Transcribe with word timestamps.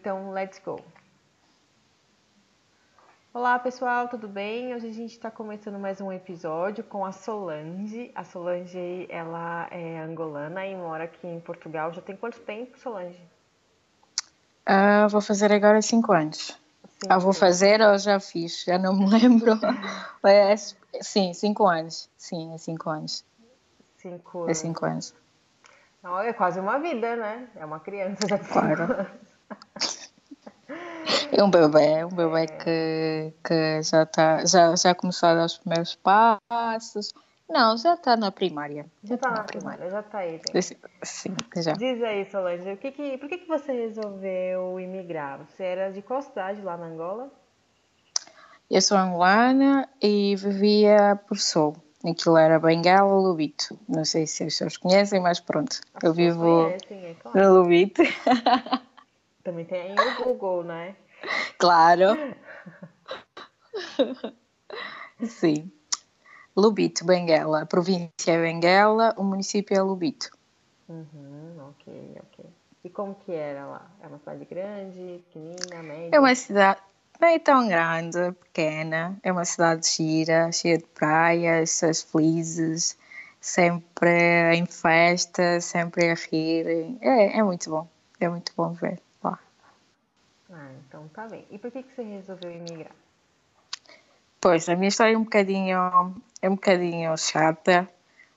então 0.00 0.30
let's 0.30 0.58
go! 0.64 0.80
Olá 3.34 3.58
pessoal, 3.58 4.08
tudo 4.08 4.26
bem? 4.26 4.74
Hoje 4.74 4.88
a 4.88 4.92
gente 4.92 5.12
está 5.12 5.30
começando 5.30 5.78
mais 5.78 6.00
um 6.00 6.10
episódio 6.10 6.82
com 6.82 7.04
a 7.04 7.12
Solange. 7.12 8.10
A 8.14 8.24
Solange, 8.24 9.06
ela 9.10 9.68
é 9.70 10.00
angolana 10.00 10.66
e 10.66 10.74
mora 10.74 11.04
aqui 11.04 11.26
em 11.26 11.38
Portugal. 11.38 11.92
Já 11.92 12.00
tem 12.00 12.16
quanto 12.16 12.40
tempo, 12.40 12.78
Solange? 12.78 13.20
Uh, 14.66 15.06
vou 15.10 15.20
fazer 15.20 15.52
agora 15.52 15.82
cinco 15.82 16.12
anos. 16.12 16.58
Cinco. 16.98 17.12
Ah, 17.12 17.18
vou 17.18 17.34
fazer 17.34 17.82
ou 17.82 17.98
já 17.98 18.18
fiz? 18.18 18.64
Já 18.64 18.78
não 18.78 18.96
me 18.96 19.06
lembro. 19.06 19.52
é, 20.24 20.56
sim, 21.02 21.34
cinco 21.34 21.66
anos. 21.66 22.08
Sim, 22.16 22.54
é 22.54 22.58
cinco 22.58 22.88
anos. 22.88 23.22
Cinco 23.98 24.38
anos. 24.38 24.50
É 24.50 24.54
cinco 24.54 24.86
anos. 24.86 25.14
Não, 26.02 26.18
é 26.18 26.32
quase 26.32 26.58
uma 26.58 26.78
vida, 26.78 27.16
né? 27.16 27.48
É 27.54 27.66
uma 27.66 27.78
criança 27.78 28.26
já 28.26 28.38
Claro. 28.38 29.06
É 31.32 31.44
um 31.44 31.50
bebê, 31.50 32.04
um 32.04 32.08
bebê 32.08 32.42
é. 32.42 32.46
que, 32.46 33.34
que 33.44 33.82
já, 33.82 34.04
tá, 34.04 34.44
já, 34.44 34.74
já 34.74 34.94
começou 34.94 35.28
a 35.28 35.34
dar 35.34 35.44
os 35.44 35.58
primeiros 35.58 35.94
passos. 35.96 37.12
Não, 37.48 37.76
já 37.76 37.94
está 37.94 38.16
na 38.16 38.30
primária. 38.30 38.86
Já 39.02 39.16
está 39.16 39.28
tá 39.28 39.34
na 39.36 39.44
primária, 39.44 39.90
já 39.90 40.00
está 40.00 40.18
aí. 40.18 40.40
Sim, 41.02 41.36
já. 41.56 41.72
Diz 41.72 42.02
aí, 42.02 42.24
Solange, 42.30 42.72
o 42.72 42.76
que 42.76 42.92
que, 42.92 43.18
por 43.18 43.28
que, 43.28 43.38
que 43.38 43.48
você 43.48 43.72
resolveu 43.72 44.78
imigrar? 44.78 45.40
Você 45.48 45.64
era 45.64 45.90
de 45.90 46.00
qual 46.00 46.22
cidade 46.22 46.60
lá 46.62 46.76
na 46.76 46.86
Angola? 46.86 47.30
Eu 48.70 48.80
sou 48.80 48.96
angolana 48.96 49.88
e 50.00 50.36
vivia 50.36 51.18
por 51.26 51.38
Sul. 51.38 51.76
Aquilo 52.04 52.36
era 52.36 52.58
Benguela, 52.58 53.12
Lubito. 53.12 53.76
Não 53.88 54.04
sei 54.04 54.26
se 54.26 54.44
as 54.44 54.54
pessoas 54.54 54.76
conhecem, 54.76 55.20
mas 55.20 55.40
pronto. 55.40 55.80
As 55.94 56.04
eu 56.04 56.14
vivo 56.14 56.64
conhecem, 56.64 57.04
é 57.04 57.14
claro. 57.14 57.38
no 57.40 57.60
Lubito. 57.60 58.02
Também 59.42 59.64
tem 59.64 59.92
o 59.92 60.24
Google, 60.24 60.62
né? 60.62 60.94
Claro. 61.58 62.16
Sim. 65.26 65.70
Lubito, 66.56 67.04
Benguela. 67.04 67.62
A 67.62 67.66
província 67.66 68.32
é 68.32 68.42
Benguela, 68.42 69.14
o 69.16 69.24
município 69.24 69.76
é 69.76 69.82
Lubito. 69.82 70.30
Uhum, 70.88 71.68
ok, 71.68 72.18
ok. 72.22 72.44
E 72.82 72.90
como 72.90 73.14
que 73.14 73.32
era 73.32 73.66
lá? 73.66 73.90
É 74.02 74.06
uma 74.06 74.18
cidade 74.18 74.44
grande, 74.44 75.22
pequenina, 75.26 75.82
média? 75.82 76.16
É 76.16 76.18
uma 76.18 76.34
cidade, 76.34 76.80
é 77.20 77.38
tão 77.38 77.68
grande, 77.68 78.32
pequena. 78.32 79.18
É 79.22 79.30
uma 79.30 79.44
cidade 79.44 79.86
gira, 79.86 80.50
cheia 80.50 80.78
de 80.78 80.86
praias, 80.86 81.82
as 81.82 82.02
felizes, 82.02 82.96
sempre 83.40 84.54
em 84.54 84.66
festa, 84.66 85.60
sempre 85.60 86.10
a 86.10 86.14
rir. 86.14 86.96
É, 87.00 87.38
é 87.38 87.42
muito 87.42 87.70
bom. 87.70 87.86
É 88.18 88.28
muito 88.28 88.52
bom 88.56 88.72
ver. 88.72 89.00
Ah, 90.52 90.70
então 90.86 91.08
tá 91.08 91.28
bem. 91.28 91.46
E 91.50 91.58
por 91.58 91.70
que, 91.70 91.82
que 91.82 91.94
você 91.94 92.02
resolveu 92.02 92.50
emigrar? 92.50 92.92
Pois, 94.40 94.68
a 94.68 94.74
minha 94.74 94.88
história 94.88 95.14
é 95.14 95.18
um 95.18 95.24
bocadinho, 95.24 95.78
é 96.40 96.48
um 96.48 96.54
bocadinho 96.54 97.16
chata, 97.16 97.88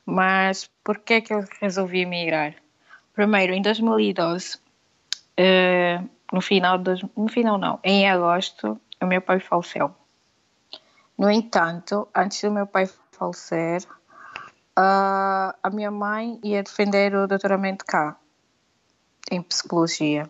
mas 0.05 0.69
por 0.83 0.99
que 0.99 1.15
é 1.15 1.21
que 1.21 1.33
eu 1.33 1.43
resolvi 1.61 2.01
emigrar? 2.01 2.55
Primeiro, 3.13 3.53
em 3.53 3.61
2012, 3.61 4.57
uh, 4.57 6.09
no 6.31 6.41
final, 6.41 6.77
de, 6.77 7.09
no 7.15 7.29
final 7.29 7.57
não, 7.57 7.79
em 7.83 8.09
agosto, 8.09 8.79
o 9.01 9.05
meu 9.05 9.21
pai 9.21 9.39
faleceu. 9.39 9.95
No 11.17 11.31
entanto, 11.31 12.07
antes 12.13 12.41
do 12.41 12.51
meu 12.51 12.67
pai 12.67 12.89
falecer, 13.11 13.83
uh, 14.77 15.53
a 15.63 15.69
minha 15.71 15.91
mãe 15.91 16.39
ia 16.43 16.61
defender 16.61 17.15
o 17.15 17.27
doutoramento 17.27 17.85
cá, 17.85 18.17
em 19.31 19.41
psicologia. 19.41 20.29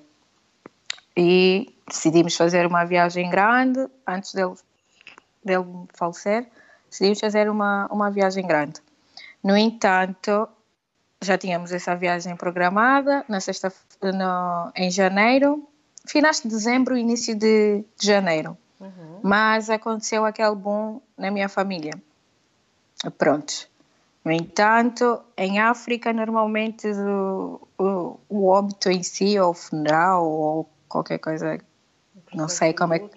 E 1.15 1.73
decidimos 1.87 2.35
fazer 2.35 2.65
uma 2.65 2.83
viagem 2.85 3.29
grande, 3.29 3.87
antes 4.07 4.33
dele, 4.33 4.55
dele 5.43 5.65
falecer, 5.93 6.47
decidimos 6.89 7.19
fazer 7.19 7.49
uma, 7.49 7.87
uma 7.91 8.09
viagem 8.09 8.45
grande. 8.45 8.81
No 9.43 9.55
entanto, 9.55 10.47
já 11.21 11.37
tínhamos 11.37 11.71
essa 11.71 11.95
viagem 11.95 12.35
programada 12.35 13.23
na 13.27 13.39
sexta, 13.39 13.71
no, 14.01 14.71
em 14.75 14.89
janeiro, 14.89 15.67
finais 16.05 16.41
de 16.41 16.47
dezembro, 16.47 16.97
início 16.97 17.35
de, 17.35 17.83
de 17.97 18.07
janeiro. 18.07 18.57
Uhum. 18.79 19.19
Mas 19.21 19.69
aconteceu 19.69 20.25
aquele 20.25 20.55
boom 20.55 20.99
na 21.17 21.31
minha 21.31 21.47
família. 21.47 21.93
Pronto. 23.17 23.67
No 24.23 24.31
entanto, 24.31 25.21
em 25.37 25.59
África, 25.59 26.13
normalmente 26.13 26.87
o, 26.87 27.59
o, 27.77 28.19
o 28.29 28.47
óbito 28.47 28.89
em 28.89 29.03
si, 29.03 29.37
ou 29.37 29.51
o 29.51 29.53
funeral, 29.53 30.25
ou 30.25 30.69
qualquer 30.93 31.19
coisa, 31.19 31.57
não 32.33 32.47
sei 32.47 32.73
como 32.73 32.93
é 32.93 32.99
que. 32.99 33.09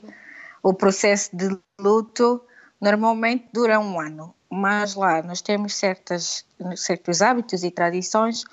O 0.62 0.74
processo 0.74 1.36
de 1.36 1.56
luto 1.80 2.42
normalmente 2.80 3.48
dura 3.52 3.78
um 3.78 4.00
ano, 4.00 4.34
mas 4.50 4.94
lá 4.94 5.22
nós 5.22 5.40
temos 5.40 5.74
certas, 5.74 6.44
certos 6.76 7.22
hábitos 7.22 7.62
e 7.62 7.70
tradições 7.70 8.44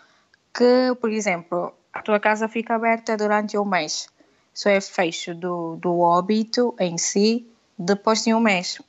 que, 0.53 0.95
por 1.01 1.11
exemplo, 1.11 1.73
a 1.91 2.01
tua 2.01 2.19
casa 2.19 2.47
fica 2.47 2.75
aberta 2.75 3.17
durante 3.17 3.57
um 3.57 3.65
mês 3.65 4.07
só 4.53 4.69
é 4.69 4.79
fecho 4.79 5.33
do, 5.33 5.75
do 5.77 5.99
óbito 5.99 6.75
em 6.79 6.97
si 6.97 7.49
depois 7.77 8.23
de 8.23 8.33
um 8.33 8.39
mês. 8.39 8.79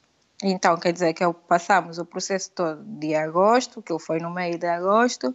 Então, 0.42 0.76
quer 0.76 0.92
dizer 0.92 1.14
que 1.14 1.24
passamos 1.48 1.98
o 1.98 2.04
processo 2.04 2.50
todo 2.50 2.82
de 2.84 3.14
agosto, 3.14 3.80
que 3.80 3.98
foi 3.98 4.18
no 4.18 4.30
meio 4.30 4.58
de 4.58 4.66
agosto, 4.66 5.34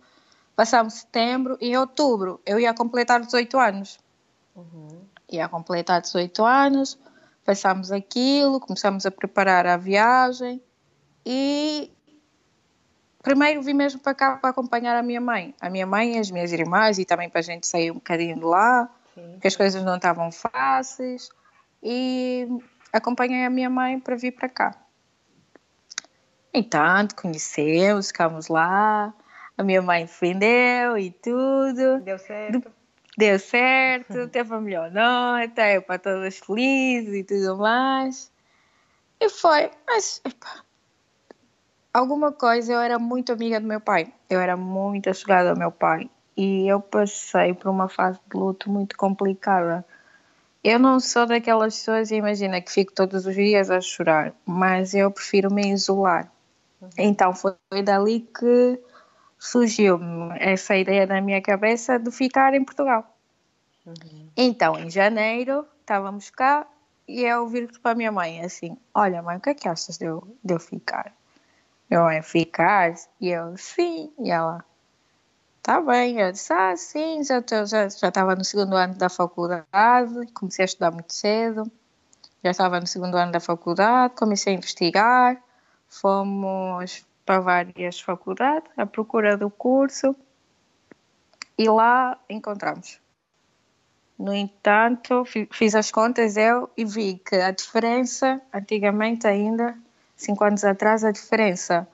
passamos 0.55 0.93
setembro 0.95 1.57
e 1.59 1.75
outubro 1.75 2.39
eu 2.45 2.59
ia 2.59 2.73
completar 2.73 3.21
18 3.21 3.57
anos. 3.57 3.99
Uhum. 4.59 5.01
Ia 5.31 5.47
completar 5.47 6.01
18 6.01 6.43
anos, 6.43 6.99
passamos 7.45 7.91
aquilo, 7.91 8.59
começamos 8.59 9.05
a 9.05 9.11
preparar 9.11 9.65
a 9.65 9.77
viagem 9.77 10.61
e 11.25 11.91
primeiro 13.21 13.61
vim 13.61 13.73
mesmo 13.73 13.99
para 13.99 14.13
cá 14.13 14.37
para 14.37 14.49
acompanhar 14.49 14.97
a 14.97 15.03
minha 15.03 15.21
mãe. 15.21 15.53
A 15.61 15.69
minha 15.69 15.85
mãe 15.85 16.15
e 16.15 16.19
as 16.19 16.29
minhas 16.31 16.51
irmãs 16.51 16.97
e 16.97 17.05
também 17.05 17.29
para 17.29 17.39
a 17.39 17.43
gente 17.43 17.67
sair 17.67 17.91
um 17.91 17.95
bocadinho 17.95 18.35
de 18.35 18.43
lá 18.43 18.89
que 19.41 19.47
as 19.47 19.55
coisas 19.55 19.83
não 19.83 19.95
estavam 19.95 20.31
fáceis 20.31 21.29
e 21.81 22.47
acompanhei 22.91 23.45
a 23.45 23.49
minha 23.49 23.69
mãe 23.69 23.99
para 23.99 24.15
vir 24.15 24.31
para 24.31 24.49
cá. 24.49 24.75
Entanto, 26.53 27.15
conhecemos, 27.15 28.07
ficamos 28.07 28.47
lá, 28.47 29.13
a 29.57 29.63
minha 29.63 29.81
mãe 29.81 30.05
defendeu 30.05 30.97
e 30.97 31.11
tudo. 31.11 31.99
Deu 32.01 32.17
certo. 32.17 32.78
Deu 33.19 33.37
certo, 33.37 34.29
teve 34.29 34.55
a 34.55 34.61
melhor 34.61 34.89
nota, 34.91 35.69
eu 35.73 35.81
para 35.81 35.99
todas 35.99 36.39
felizes 36.39 37.13
e 37.13 37.21
tudo 37.25 37.57
mais. 37.57 38.31
E 39.19 39.27
foi, 39.27 39.69
mas 39.85 40.21
epa, 40.23 40.63
alguma 41.93 42.31
coisa, 42.31 42.71
eu 42.71 42.79
era 42.79 42.97
muito 42.97 43.33
amiga 43.33 43.59
do 43.59 43.67
meu 43.67 43.81
pai, 43.81 44.13
eu 44.29 44.39
era 44.39 44.55
muito 44.55 45.13
chegada 45.13 45.49
ao 45.49 45.57
meu 45.57 45.69
pai 45.69 46.09
e 46.37 46.65
eu 46.65 46.79
passei 46.79 47.53
por 47.53 47.67
uma 47.69 47.89
fase 47.89 48.17
de 48.31 48.37
luto 48.37 48.69
muito 48.71 48.95
complicada. 48.95 49.85
Eu 50.63 50.79
não 50.79 51.01
sou 51.01 51.25
daquelas 51.25 51.75
pessoas, 51.75 52.11
imagina, 52.11 52.61
que 52.61 52.71
fico 52.71 52.93
todos 52.93 53.25
os 53.25 53.35
dias 53.35 53.69
a 53.69 53.81
chorar, 53.81 54.33
mas 54.45 54.93
eu 54.93 55.11
prefiro 55.11 55.53
me 55.53 55.73
isolar. 55.73 56.31
Uhum. 56.81 56.89
Então 56.97 57.33
foi 57.35 57.83
dali 57.83 58.21
que 58.21 58.79
surgiu 59.39 59.99
essa 60.37 60.75
ideia 60.75 61.07
na 61.07 61.21
minha 61.21 61.41
cabeça 61.41 61.97
de 61.97 62.11
ficar 62.11 62.53
em 62.53 62.63
Portugal. 62.63 63.17
Uhum. 63.85 64.29
Então, 64.35 64.77
em 64.77 64.89
janeiro, 64.89 65.65
estávamos 65.79 66.29
cá 66.29 66.67
e 67.07 67.23
eu 67.23 67.47
vir 67.47 67.71
para 67.81 67.93
a 67.93 67.95
minha 67.95 68.11
mãe 68.11 68.41
assim: 68.41 68.77
Olha, 68.93 69.23
mãe, 69.23 69.37
o 69.37 69.39
que 69.39 69.49
é 69.49 69.53
que 69.55 69.67
achas 69.67 69.97
de 69.97 70.05
eu, 70.05 70.37
de 70.43 70.53
eu 70.53 70.59
ficar? 70.59 71.13
Minha 71.89 72.03
mãe, 72.03 72.21
ficar? 72.21 72.93
E 73.19 73.29
eu, 73.29 73.57
sim. 73.57 74.13
E 74.19 74.29
ela, 74.29 74.63
Tá 75.61 75.81
bem, 75.81 76.19
eu 76.19 76.31
disse, 76.31 76.51
ah, 76.53 76.75
sim, 76.75 77.23
já 77.23 77.39
estava 77.39 77.65
já, 77.65 77.89
já 77.89 78.35
no 78.35 78.43
segundo 78.43 78.75
ano 78.75 78.95
da 78.95 79.09
faculdade, 79.09 80.31
comecei 80.33 80.63
a 80.63 80.65
estudar 80.65 80.89
muito 80.89 81.13
cedo, 81.13 81.69
já 82.43 82.51
estava 82.51 82.79
no 82.79 82.87
segundo 82.87 83.15
ano 83.15 83.31
da 83.31 83.39
faculdade, 83.39 84.15
comecei 84.15 84.53
a 84.53 84.57
investigar, 84.57 85.43
fomos 85.87 87.05
para 87.29 87.41
várias 87.41 87.99
faculdades 87.99 88.67
à 88.75 88.87
procura 88.87 89.37
do 89.37 89.51
curso 89.51 90.15
e 91.55 91.69
lá 91.69 92.17
encontramos. 92.27 92.99
No 94.17 94.33
entanto, 94.33 95.23
fiz 95.51 95.75
as 95.75 95.91
contas 95.91 96.37
eu 96.37 96.71
e 96.75 96.83
vi 96.83 97.21
que 97.23 97.35
a 97.35 97.51
diferença, 97.51 98.41
antigamente 98.51 99.27
ainda, 99.27 99.77
cinco 100.17 100.43
anos 100.43 100.63
atrás, 100.63 101.03
a 101.03 101.11
diferença 101.11 101.87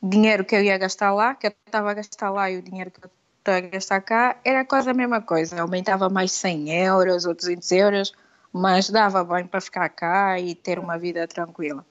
dinheiro 0.00 0.44
que 0.44 0.54
eu 0.54 0.62
ia 0.62 0.78
gastar 0.78 1.12
lá, 1.12 1.34
que 1.34 1.48
eu 1.48 1.52
estava 1.66 1.90
a 1.90 1.94
gastar 1.94 2.30
lá 2.30 2.48
e 2.48 2.58
o 2.58 2.62
dinheiro 2.62 2.92
que 2.92 3.04
eu 3.04 3.10
estou 3.40 3.54
a 3.54 3.60
gastar 3.60 4.00
cá, 4.02 4.36
era 4.44 4.64
quase 4.64 4.88
a 4.88 4.94
mesma 4.94 5.20
coisa. 5.20 5.60
Aumentava 5.60 6.08
mais 6.08 6.30
100 6.30 6.70
euros 6.84 7.26
ou 7.26 7.34
200 7.34 7.72
euros, 7.72 8.12
mas 8.52 8.88
dava 8.88 9.24
bem 9.24 9.48
para 9.48 9.60
ficar 9.60 9.88
cá 9.88 10.38
e 10.38 10.54
ter 10.54 10.78
uma 10.78 10.96
vida 10.96 11.26
tranquila. 11.26 11.84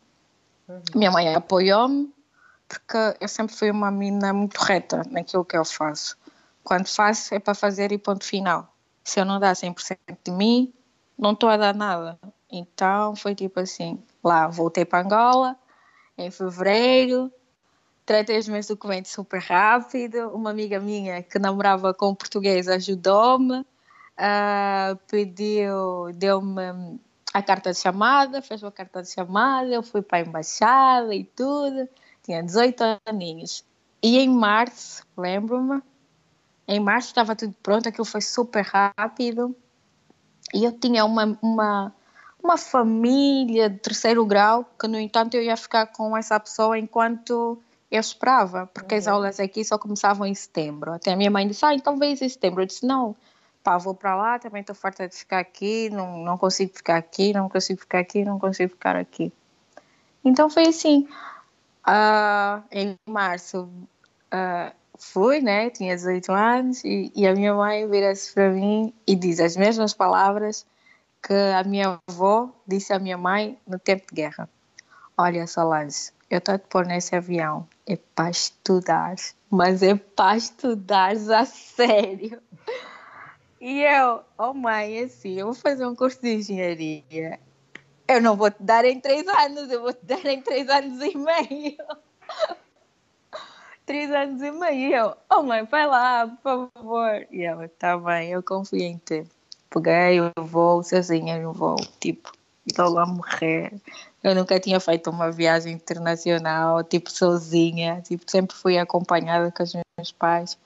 Uhum. 0.69 0.81
Minha 0.95 1.11
mãe 1.11 1.35
apoiou-me, 1.35 2.09
porque 2.69 3.17
eu 3.19 3.27
sempre 3.27 3.55
fui 3.55 3.71
uma 3.71 3.89
menina 3.89 4.31
muito 4.31 4.57
reta 4.59 5.01
naquilo 5.09 5.43
que 5.43 5.57
eu 5.57 5.65
faço. 5.65 6.15
Quando 6.63 6.87
faço 6.87 7.33
é 7.33 7.39
para 7.39 7.55
fazer 7.55 7.91
e 7.91 7.97
ponto 7.97 8.23
final. 8.23 8.71
Se 9.03 9.19
eu 9.19 9.25
não 9.25 9.39
dar 9.39 9.55
100% 9.55 9.97
de 10.23 10.31
mim, 10.31 10.71
não 11.17 11.31
estou 11.31 11.49
a 11.49 11.57
dar 11.57 11.73
nada. 11.73 12.19
Então 12.51 13.15
foi 13.15 13.33
tipo 13.33 13.59
assim, 13.59 14.01
lá 14.23 14.47
voltei 14.47 14.85
para 14.85 15.03
Angola 15.03 15.57
em 16.15 16.29
fevereiro, 16.29 17.31
tratei 18.05 18.37
os 18.37 18.47
meus 18.47 18.67
documentos 18.67 19.11
super 19.11 19.41
rápido, 19.41 20.29
uma 20.29 20.51
amiga 20.51 20.79
minha 20.79 21.23
que 21.23 21.39
namorava 21.39 21.93
com 21.93 22.09
um 22.09 22.15
português 22.15 22.67
ajudou-me, 22.67 23.59
uh, 23.61 24.95
pediu, 25.07 26.11
deu-me 26.13 26.99
a 27.33 27.41
carta 27.41 27.71
de 27.71 27.79
chamada, 27.79 28.41
fez 28.41 28.61
uma 28.61 28.71
carta 28.71 29.01
de 29.01 29.09
chamada, 29.09 29.69
eu 29.69 29.81
fui 29.81 30.01
para 30.01 30.17
a 30.19 30.21
embaixada 30.21 31.15
e 31.15 31.23
tudo, 31.23 31.87
tinha 32.29 32.43
18 32.43 33.01
aninhos. 33.07 33.65
E 34.03 34.19
em 34.19 34.29
março, 34.29 35.03
lembro-me, 35.17 35.81
em 36.67 36.79
março 36.79 37.07
estava 37.07 37.35
tudo 37.35 37.55
pronto, 37.63 37.89
aquilo 37.89 38.05
foi 38.05 38.21
super 38.21 38.63
rápido. 38.63 39.55
E 40.53 40.63
eu 40.63 40.71
tinha 40.71 41.03
uma, 41.03 41.37
uma, 41.41 41.93
uma 42.41 42.57
família 42.57 43.67
de 43.67 43.79
terceiro 43.79 44.23
grau, 44.25 44.63
que 44.79 44.87
no 44.87 44.99
entanto 44.99 45.33
eu 45.35 45.41
ia 45.41 45.57
ficar 45.57 45.87
com 45.87 46.15
essa 46.15 46.39
pessoa 46.39 46.77
enquanto 46.77 47.59
eu 47.89 47.99
esperava, 47.99 48.67
porque 48.67 48.93
uhum. 48.93 48.99
as 48.99 49.07
aulas 49.07 49.39
aqui 49.39 49.65
só 49.65 49.79
começavam 49.79 50.27
em 50.27 50.35
setembro. 50.35 50.93
Até 50.93 51.13
a 51.13 51.15
minha 51.15 51.31
mãe 51.31 51.47
disse, 51.47 51.65
ah, 51.65 51.73
então 51.73 51.97
vem 51.97 52.13
em 52.13 52.15
setembro. 52.15 52.61
Eu 52.61 52.67
disse, 52.67 52.85
não, 52.85 53.15
pá, 53.63 53.79
vou 53.79 53.95
para 53.95 54.15
lá, 54.15 54.37
também 54.37 54.61
estou 54.61 54.75
farta 54.75 55.07
de 55.07 55.15
ficar 55.15 55.39
aqui, 55.39 55.89
não, 55.89 56.19
não 56.19 56.37
consigo 56.37 56.71
ficar 56.75 56.97
aqui, 56.97 57.33
não 57.33 57.49
consigo 57.49 57.79
ficar 57.79 57.99
aqui, 57.99 58.23
não 58.23 58.37
consigo 58.37 58.69
ficar 58.69 58.95
aqui. 58.95 59.33
Então 60.23 60.47
foi 60.47 60.67
assim. 60.67 61.07
Uh, 61.89 62.63
em 62.71 62.95
março 63.07 63.63
uh, 63.63 64.71
fui, 64.99 65.41
né? 65.41 65.71
Tinha 65.71 65.95
18 65.95 66.31
anos 66.31 66.83
e, 66.83 67.11
e 67.15 67.25
a 67.25 67.33
minha 67.33 67.55
mãe 67.55 67.89
vira-se 67.89 68.31
para 68.31 68.51
mim 68.51 68.93
e 69.07 69.15
diz 69.15 69.39
as 69.39 69.57
mesmas 69.57 69.91
palavras 69.91 70.67
que 71.23 71.33
a 71.33 71.63
minha 71.63 71.99
avó 72.07 72.49
disse 72.67 72.93
à 72.93 72.99
minha 72.99 73.17
mãe 73.17 73.57
no 73.67 73.79
tempo 73.79 74.05
de 74.07 74.15
guerra. 74.21 74.47
Olha, 75.17 75.47
Solange, 75.47 76.11
eu 76.29 76.37
estou 76.37 76.55
a 76.55 76.59
te 76.59 76.67
pôr 76.67 76.85
nesse 76.85 77.15
avião. 77.15 77.67
É 77.87 77.97
para 77.97 78.29
estudar, 78.29 79.15
mas 79.49 79.81
é 79.81 79.95
para 79.95 80.37
estudar 80.37 81.11
a 81.11 81.45
sério. 81.45 82.39
E 83.59 83.81
eu, 83.81 84.21
oh 84.37 84.53
mãe, 84.53 84.99
assim, 85.03 85.39
eu 85.39 85.47
vou 85.47 85.55
fazer 85.55 85.85
um 85.85 85.95
curso 85.95 86.21
de 86.21 86.35
engenharia. 86.35 87.39
Eu 88.09 88.19
não 88.19 88.35
vou 88.35 88.49
te 88.49 88.63
dar 88.63 88.85
em 88.85 88.99
três 88.99 89.27
anos, 89.27 89.69
eu 89.69 89.83
vou 89.83 89.93
te 89.93 90.03
dar 90.03 90.25
em 90.25 90.41
três 90.41 90.67
anos 90.67 90.99
e 90.99 91.15
meio. 91.15 91.77
três 93.85 94.11
anos 94.11 94.41
e 94.41 94.49
meio. 94.49 94.89
E 94.89 94.93
eu, 94.95 95.15
oh 95.29 95.43
mãe, 95.43 95.63
vai 95.65 95.85
lá, 95.85 96.25
por 96.41 96.71
favor. 96.73 97.27
E 97.29 97.43
ela, 97.43 97.69
tá 97.69 97.95
bem, 97.99 98.31
eu 98.31 98.41
confio 98.41 98.79
em 98.79 98.97
ti. 98.97 99.27
Peguei, 99.69 100.19
eu 100.19 100.31
vou 100.43 100.81
sozinha, 100.81 101.37
eu 101.37 101.53
vou, 101.53 101.75
tipo, 101.99 102.31
estou 102.65 102.89
lá 102.89 103.03
a 103.03 103.05
morrer. 103.05 103.71
Eu 104.23 104.33
nunca 104.33 104.59
tinha 104.59 104.79
feito 104.79 105.11
uma 105.11 105.31
viagem 105.31 105.73
internacional, 105.73 106.83
tipo, 106.83 107.11
sozinha. 107.11 108.01
Tipo, 108.01 108.23
sempre 108.25 108.55
fui 108.57 108.79
acompanhada 108.79 109.51
com 109.51 109.61
os 109.61 109.73
meus 109.75 110.11
pais. 110.11 110.57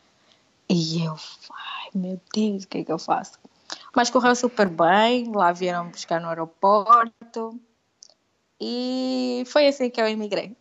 E 0.70 1.04
eu, 1.04 1.18
ai 1.52 1.90
meu 1.94 2.22
Deus, 2.34 2.64
o 2.64 2.68
que 2.70 2.78
é 2.78 2.84
que 2.86 2.92
eu 2.92 2.98
faço? 2.98 3.38
Mas 3.96 4.10
correu 4.10 4.36
super 4.36 4.68
bem, 4.70 5.32
lá 5.32 5.52
vieram 5.52 5.90
buscar 5.90 6.20
no 6.20 6.28
aeroporto 6.28 7.60
e 8.60 9.44
foi 9.48 9.68
assim 9.68 9.90
que 9.90 10.02
eu 10.02 10.08
emigrei. 10.08 10.58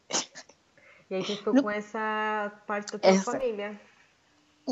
E 1.09 1.15
aí 1.15 1.25
você 1.25 1.37
ficou 1.37 1.55
no... 1.55 1.63
com 1.63 1.71
essa 1.71 2.53
parte 2.67 2.93
da 2.93 2.99
tua 2.99 3.11
essa... 3.11 3.33
família? 3.33 3.81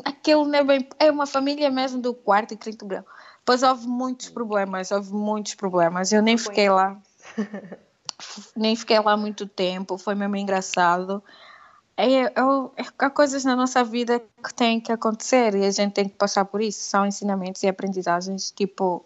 Aquilo 0.04 0.46
não 0.46 0.58
é 0.58 0.64
bem. 0.64 0.88
É 0.98 1.10
uma 1.10 1.26
família 1.26 1.70
mesmo 1.70 2.00
do 2.00 2.14
quarto 2.14 2.54
e 2.54 2.56
quinto 2.56 2.86
grau. 2.86 3.04
Pois 3.44 3.62
houve 3.62 3.86
muitos 3.86 4.28
problemas, 4.28 4.90
houve 4.90 5.12
muitos 5.12 5.54
problemas. 5.54 6.12
Eu 6.12 6.22
nem 6.22 6.38
fiquei 6.38 6.70
lá. 6.70 7.00
nem 8.56 8.76
fiquei 8.76 9.00
lá 9.00 9.16
muito 9.16 9.46
tempo, 9.46 9.98
foi 9.98 10.14
mesmo 10.14 10.36
engraçado 10.36 11.22
é, 12.06 12.22
é, 12.24 12.32
há 12.98 13.10
coisas 13.10 13.44
na 13.44 13.56
nossa 13.56 13.82
vida 13.84 14.22
que 14.42 14.54
têm 14.54 14.80
que 14.80 14.92
acontecer 14.92 15.54
e 15.54 15.64
a 15.64 15.70
gente 15.70 15.92
tem 15.92 16.08
que 16.08 16.14
passar 16.14 16.44
por 16.44 16.60
isso. 16.60 16.80
São 16.80 17.06
ensinamentos 17.06 17.62
e 17.62 17.68
aprendizagens, 17.68 18.50
tipo, 18.50 19.04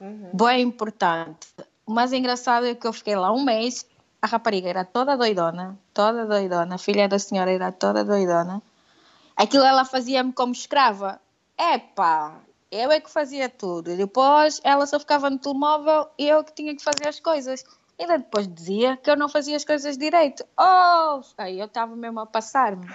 uhum. 0.00 0.30
bem 0.32 0.62
importante. 0.62 1.48
O 1.86 1.92
mais 1.92 2.12
engraçado 2.12 2.66
é 2.66 2.74
que 2.74 2.86
eu 2.86 2.92
fiquei 2.92 3.16
lá 3.16 3.32
um 3.32 3.44
mês, 3.44 3.86
a 4.20 4.26
rapariga 4.26 4.68
era 4.68 4.84
toda 4.84 5.16
doidona, 5.16 5.78
toda 5.94 6.26
doidona, 6.26 6.74
a 6.74 6.78
filha 6.78 7.08
da 7.08 7.18
senhora 7.18 7.50
era 7.50 7.70
toda 7.72 8.04
doidona. 8.04 8.62
Aquilo 9.36 9.64
ela 9.64 9.84
fazia-me 9.84 10.32
como 10.32 10.52
escrava. 10.52 11.20
Epá, 11.58 12.40
eu 12.70 12.90
é 12.90 13.00
que 13.00 13.10
fazia 13.10 13.48
tudo. 13.48 13.90
E 13.90 13.96
depois 13.96 14.60
ela 14.64 14.86
só 14.86 14.98
ficava 14.98 15.30
no 15.30 15.38
telemóvel 15.38 16.08
e 16.18 16.28
eu 16.28 16.42
que 16.42 16.52
tinha 16.52 16.74
que 16.74 16.82
fazer 16.82 17.08
as 17.08 17.20
coisas. 17.20 17.64
Ainda 17.98 18.18
depois 18.18 18.46
dizia 18.46 18.96
que 18.96 19.10
eu 19.10 19.16
não 19.16 19.28
fazia 19.28 19.56
as 19.56 19.64
coisas 19.64 19.96
direito. 19.96 20.44
Oh! 20.58 21.22
Aí 21.38 21.58
eu 21.58 21.66
estava 21.66 21.96
mesmo 21.96 22.20
a 22.20 22.26
passar-me. 22.26 22.86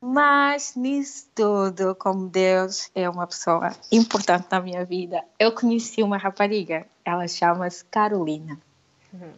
Mas 0.00 0.76
nisso 0.76 1.26
tudo, 1.34 1.94
como 1.94 2.28
Deus 2.28 2.90
é 2.94 3.08
uma 3.08 3.26
pessoa 3.26 3.74
importante 3.90 4.46
na 4.50 4.60
minha 4.60 4.84
vida, 4.84 5.24
eu 5.38 5.50
conheci 5.50 6.02
uma 6.02 6.18
rapariga. 6.18 6.86
Ela 7.04 7.26
chama-se 7.26 7.84
Carolina. 7.86 8.58
Uhum. 9.12 9.32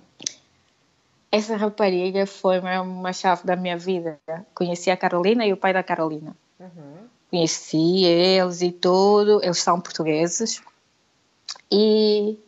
Essa 1.30 1.56
rapariga 1.56 2.26
foi 2.26 2.58
uma 2.58 3.12
chave 3.12 3.46
da 3.46 3.54
minha 3.54 3.78
vida. 3.78 4.18
Conheci 4.54 4.90
a 4.90 4.96
Carolina 4.96 5.46
e 5.46 5.52
o 5.52 5.56
pai 5.56 5.72
da 5.72 5.82
Carolina. 5.82 6.36
Uhum. 6.58 7.08
Conheci 7.30 8.04
eles 8.04 8.60
e 8.60 8.72
tudo. 8.72 9.40
Eles 9.44 9.58
são 9.58 9.80
portugueses. 9.80 10.60
E 11.70 12.38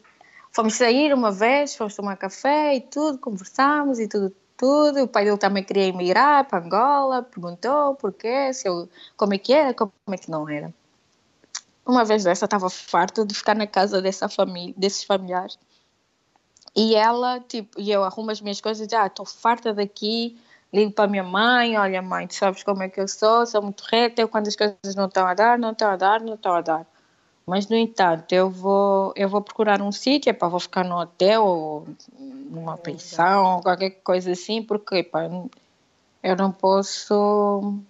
Fomos 0.52 0.74
sair 0.74 1.12
uma 1.14 1.30
vez, 1.30 1.76
fomos 1.76 1.94
tomar 1.94 2.16
café 2.16 2.74
e 2.76 2.80
tudo, 2.80 3.18
conversámos 3.18 3.98
e 3.98 4.08
tudo, 4.08 4.34
tudo. 4.56 5.02
O 5.02 5.08
pai 5.08 5.24
dele 5.24 5.38
também 5.38 5.62
queria 5.62 5.84
emigrar 5.84 6.44
para 6.46 6.64
Angola, 6.64 7.22
perguntou 7.22 7.94
porquê, 7.94 8.52
se 8.52 8.68
eu, 8.68 8.88
como 9.16 9.34
é 9.34 9.38
que 9.38 9.52
era, 9.52 9.74
como 9.74 9.92
é 10.10 10.16
que 10.16 10.30
não 10.30 10.48
era. 10.48 10.72
Uma 11.86 12.04
vez 12.04 12.24
dessa 12.24 12.44
estava 12.44 12.68
farta 12.68 13.24
de 13.24 13.34
ficar 13.34 13.54
na 13.54 13.66
casa 13.66 14.02
dessa 14.02 14.28
família, 14.28 14.74
desses 14.76 15.04
familiares. 15.04 15.58
E 16.76 16.94
ela, 16.94 17.40
tipo, 17.40 17.80
e 17.80 17.90
eu 17.90 18.04
arrumo 18.04 18.30
as 18.30 18.40
minhas 18.40 18.60
coisas, 18.60 18.86
já 18.88 19.04
ah, 19.04 19.06
estou 19.06 19.24
farta 19.24 19.72
daqui, 19.72 20.38
ligo 20.72 20.92
para 20.92 21.06
a 21.06 21.08
minha 21.08 21.24
mãe, 21.24 21.76
olha 21.78 22.02
mãe, 22.02 22.26
tu 22.26 22.34
sabes 22.34 22.62
como 22.62 22.82
é 22.82 22.88
que 22.88 23.00
eu 23.00 23.08
sou, 23.08 23.46
sou 23.46 23.62
muito 23.62 23.82
reta, 23.90 24.20
eu 24.22 24.28
quando 24.28 24.48
as 24.48 24.56
coisas 24.56 24.94
não 24.94 25.06
estão 25.06 25.26
a 25.26 25.34
dar, 25.34 25.58
não 25.58 25.72
estão 25.72 25.90
a 25.90 25.96
dar, 25.96 26.20
não 26.20 26.34
estão 26.34 26.54
a 26.54 26.60
dar. 26.60 26.86
Mas, 27.48 27.66
no 27.66 27.76
entanto, 27.76 28.30
eu 28.34 28.50
vou, 28.50 29.10
eu 29.16 29.26
vou 29.26 29.40
procurar 29.40 29.80
um 29.80 29.90
sítio, 29.90 30.34
para 30.34 30.48
vou 30.48 30.60
ficar 30.60 30.84
no 30.84 31.00
hotel 31.00 31.42
ou 31.46 31.88
numa 32.20 32.76
pensão, 32.76 33.56
ou 33.56 33.62
qualquer 33.62 33.88
coisa 34.02 34.32
assim, 34.32 34.62
porque 34.62 35.02
pá, 35.02 35.22
eu 36.22 36.36
não 36.36 36.52
posso, 36.52 37.80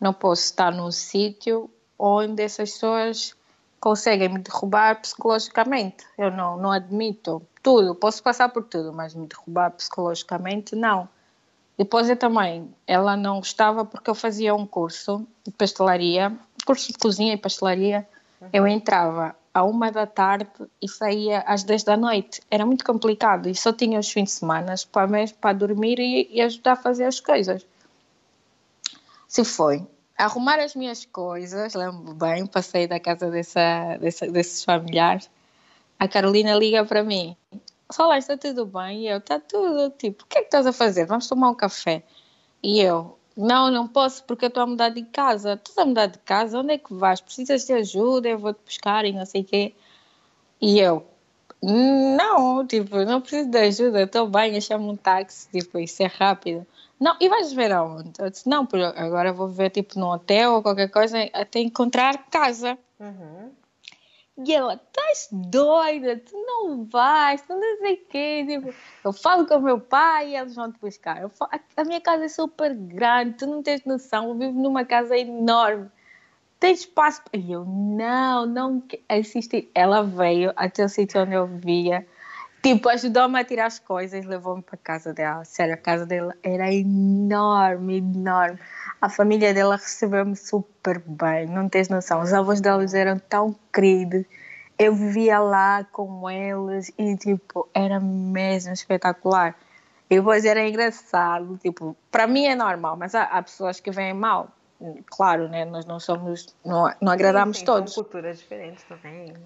não 0.00 0.14
posso 0.14 0.44
estar 0.44 0.72
num 0.72 0.90
sítio 0.90 1.68
onde 1.98 2.42
essas 2.42 2.72
pessoas 2.72 3.36
conseguem 3.78 4.30
me 4.30 4.38
derrubar 4.38 4.98
psicologicamente. 5.02 6.02
Eu 6.16 6.30
não, 6.30 6.56
não 6.56 6.72
admito 6.72 7.42
tudo, 7.62 7.94
posso 7.94 8.22
passar 8.22 8.48
por 8.48 8.64
tudo, 8.64 8.94
mas 8.94 9.14
me 9.14 9.26
derrubar 9.26 9.72
psicologicamente, 9.72 10.74
não. 10.74 11.06
Depois 11.76 12.08
eu 12.08 12.16
também, 12.16 12.74
ela 12.86 13.14
não 13.14 13.40
gostava 13.40 13.84
porque 13.84 14.08
eu 14.08 14.14
fazia 14.14 14.54
um 14.54 14.66
curso 14.66 15.26
de 15.44 15.52
pastelaria, 15.52 16.34
curso 16.64 16.90
de 16.90 16.98
cozinha 16.98 17.34
e 17.34 17.36
pastelaria, 17.36 18.08
eu 18.52 18.66
entrava 18.66 19.36
à 19.52 19.64
uma 19.64 19.90
da 19.90 20.06
tarde 20.06 20.50
e 20.82 20.88
saía 20.88 21.40
às 21.40 21.64
10 21.64 21.84
da 21.84 21.96
noite. 21.96 22.40
Era 22.50 22.66
muito 22.66 22.84
complicado 22.84 23.48
e 23.48 23.54
só 23.54 23.72
tinha 23.72 23.98
os 23.98 24.10
fins 24.10 24.24
de 24.24 24.30
semana 24.32 24.74
para, 24.92 25.08
para 25.40 25.56
dormir 25.56 25.98
e, 25.98 26.28
e 26.30 26.40
ajudar 26.42 26.72
a 26.72 26.76
fazer 26.76 27.04
as 27.04 27.20
coisas. 27.20 27.66
Se 29.26 29.44
foi 29.44 29.86
arrumar 30.16 30.58
as 30.58 30.74
minhas 30.74 31.04
coisas, 31.04 31.74
lembro 31.74 32.14
bem, 32.14 32.46
passei 32.46 32.86
da 32.86 32.98
casa 32.98 33.30
dessa, 33.30 33.96
dessa, 33.98 34.26
desses 34.26 34.64
familiares. 34.64 35.30
A 35.98 36.08
Carolina 36.08 36.54
liga 36.54 36.84
para 36.84 37.02
mim: 37.02 37.36
Solange, 37.90 38.20
está 38.20 38.36
tudo 38.36 38.66
bem? 38.66 39.02
E 39.02 39.08
eu: 39.08 39.18
Está 39.18 39.38
tudo. 39.38 39.90
Tipo, 39.90 40.24
o 40.24 40.26
que 40.26 40.38
é 40.38 40.40
que 40.40 40.46
estás 40.46 40.66
a 40.66 40.72
fazer? 40.72 41.06
Vamos 41.06 41.28
tomar 41.28 41.50
um 41.50 41.54
café. 41.54 42.02
E 42.62 42.80
eu: 42.80 43.18
não, 43.36 43.70
não 43.70 43.86
posso 43.86 44.24
porque 44.24 44.46
eu 44.46 44.48
estou 44.48 44.62
a 44.62 44.66
mudar 44.66 44.88
de 44.90 45.02
casa. 45.02 45.54
Estás 45.54 45.78
a 45.78 45.84
mudar 45.84 46.06
de 46.06 46.18
casa? 46.18 46.58
Onde 46.58 46.74
é 46.74 46.78
que 46.78 46.94
vais? 46.94 47.20
Precisas 47.20 47.64
de 47.64 47.72
ajuda? 47.72 48.28
Eu 48.28 48.38
vou-te 48.38 48.60
buscar 48.64 49.04
e 49.04 49.12
não 49.12 49.26
sei 49.26 49.42
o 49.42 49.44
quê. 49.44 49.74
E 50.60 50.80
eu, 50.80 51.06
não, 51.62 52.66
tipo, 52.66 52.96
não 53.04 53.20
preciso 53.20 53.50
de 53.50 53.58
ajuda, 53.58 54.02
estou 54.02 54.28
bem, 54.28 54.60
chamo 54.60 54.90
um 54.90 54.96
táxi, 54.96 55.48
tipo, 55.50 55.78
isso 55.78 56.02
é 56.02 56.06
rápido. 56.06 56.66
Não, 56.98 57.16
e 57.20 57.28
vais 57.28 57.52
ver 57.52 57.72
aonde? 57.72 58.12
Eu 58.18 58.30
disse, 58.30 58.48
não, 58.48 58.66
agora 58.96 59.32
vou 59.32 59.48
ver, 59.48 59.70
tipo, 59.70 59.98
no 59.98 60.12
hotel 60.12 60.54
ou 60.54 60.62
qualquer 60.62 60.88
coisa, 60.88 61.18
até 61.32 61.60
encontrar 61.60 62.26
casa. 62.30 62.78
Uhum. 62.98 63.50
E 64.38 64.52
ela, 64.52 64.74
estás 64.74 65.28
doida, 65.32 66.18
tu 66.18 66.36
não 66.36 66.84
vais, 66.84 67.40
tu 67.42 67.54
não 67.54 67.78
sei 67.78 67.94
o 67.94 68.06
quê. 68.06 68.44
Tipo, 68.46 68.74
eu 69.04 69.12
falo 69.12 69.46
com 69.46 69.54
o 69.56 69.62
meu 69.62 69.80
pai 69.80 70.30
e 70.30 70.36
eles 70.36 70.54
vão 70.54 70.70
te 70.70 70.78
buscar. 70.78 71.28
Falo, 71.30 71.50
a 71.76 71.84
minha 71.84 72.00
casa 72.02 72.26
é 72.26 72.28
super 72.28 72.74
grande, 72.74 73.38
tu 73.38 73.46
não 73.46 73.62
tens 73.62 73.84
noção, 73.86 74.28
eu 74.28 74.34
vivo 74.38 74.60
numa 74.60 74.84
casa 74.84 75.16
enorme. 75.16 75.90
tem 76.60 76.72
espaço? 76.72 77.22
E 77.32 77.52
eu, 77.52 77.64
não, 77.64 78.46
não 78.46 78.82
assisti. 79.08 79.70
Ela 79.74 80.02
veio 80.02 80.52
até 80.56 80.84
o 80.84 80.88
sítio 80.88 81.22
onde 81.22 81.34
eu 81.34 81.46
via, 81.46 82.06
tipo, 82.62 82.88
ajudou-me 82.90 83.40
a 83.40 83.44
tirar 83.44 83.66
as 83.66 83.78
coisas, 83.78 84.26
levou-me 84.26 84.62
para 84.62 84.74
a 84.76 84.78
casa 84.78 85.14
dela. 85.14 85.44
Sério, 85.44 85.74
a 85.74 85.78
casa 85.78 86.04
dela 86.04 86.34
era 86.42 86.72
enorme, 86.72 87.98
enorme. 87.98 88.58
A 89.00 89.08
família 89.08 89.52
dela 89.52 89.76
recebeu-me 89.76 90.36
super 90.36 90.98
bem, 90.98 91.46
não 91.46 91.68
tens 91.68 91.88
noção. 91.88 92.20
Os 92.20 92.32
avós 92.32 92.60
delas 92.60 92.94
eram 92.94 93.18
tão 93.18 93.54
queridos. 93.72 94.24
Eu 94.78 94.94
vivia 94.94 95.38
lá 95.38 95.84
com 95.84 96.28
eles 96.30 96.92
e, 96.98 97.16
tipo, 97.16 97.68
era 97.74 98.00
mesmo 98.00 98.72
espetacular. 98.72 99.56
E 100.08 100.16
depois 100.16 100.44
era 100.44 100.66
engraçado, 100.66 101.58
tipo, 101.58 101.96
para 102.10 102.26
mim 102.26 102.46
é 102.46 102.54
normal, 102.54 102.96
mas 102.96 103.14
há, 103.14 103.24
há 103.24 103.42
pessoas 103.42 103.80
que 103.80 103.90
vêm 103.90 104.14
mal 104.14 104.50
claro, 105.06 105.48
né? 105.48 105.64
Nós 105.64 105.84
não 105.84 105.98
somos, 105.98 106.54
não, 106.64 106.92
não 107.00 107.12
agradamos 107.12 107.56
sim, 107.56 107.60
sim, 107.60 107.66
todos. 107.66 107.94
São 107.94 108.04
culturas 108.04 108.38
diferentes 108.38 108.84
também. 108.84 109.32
Né? 109.32 109.40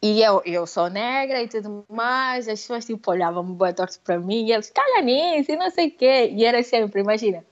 E 0.00 0.22
eu, 0.22 0.42
eu 0.44 0.66
sou 0.66 0.88
negra 0.88 1.42
e 1.42 1.48
tudo 1.48 1.84
mais, 1.88 2.48
as 2.48 2.60
pessoas 2.60 2.84
tipo 2.84 3.10
olhavam-me 3.10 3.54
boa 3.54 3.72
torto 3.72 4.00
para 4.00 4.18
mim 4.18 4.46
e 4.46 4.52
eles, 4.52 4.70
calha 4.70 5.02
nisso 5.02 5.52
e 5.52 5.56
não 5.56 5.70
sei 5.70 5.88
o 5.88 5.90
quê. 5.92 6.30
E 6.32 6.44
era 6.44 6.62
sempre, 6.62 7.00
imagina, 7.00 7.44